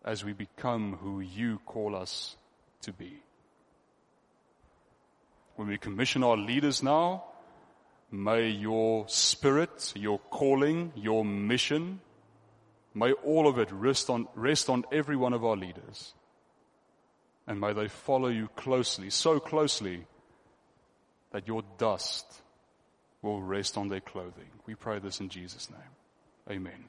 as 0.04 0.22
we 0.22 0.34
become 0.34 0.98
who 1.00 1.20
you 1.20 1.60
call 1.64 1.96
us 1.96 2.36
to 2.82 2.92
be. 2.92 3.22
When 5.56 5.68
we 5.68 5.78
commission 5.78 6.22
our 6.22 6.36
leaders 6.36 6.82
now, 6.82 7.24
may 8.10 8.50
your 8.50 9.08
spirit, 9.08 9.94
your 9.96 10.18
calling, 10.18 10.92
your 10.94 11.24
mission, 11.24 12.00
may 12.98 13.12
all 13.12 13.46
of 13.46 13.58
it 13.58 13.70
rest 13.70 14.10
on, 14.10 14.28
rest 14.34 14.68
on 14.68 14.84
every 14.92 15.16
one 15.16 15.32
of 15.32 15.44
our 15.44 15.56
leaders 15.56 16.14
and 17.48 17.58
may 17.58 17.72
they 17.72 17.88
follow 17.88 18.28
you 18.28 18.48
closely, 18.56 19.08
so 19.08 19.40
closely 19.40 20.06
that 21.32 21.48
your 21.48 21.62
dust 21.78 22.26
will 23.22 23.40
rest 23.40 23.78
on 23.78 23.88
their 23.88 24.00
clothing. 24.00 24.50
We 24.66 24.74
pray 24.74 24.98
this 24.98 25.18
in 25.18 25.30
Jesus' 25.30 25.70
name. 25.70 26.56
Amen. 26.58 26.84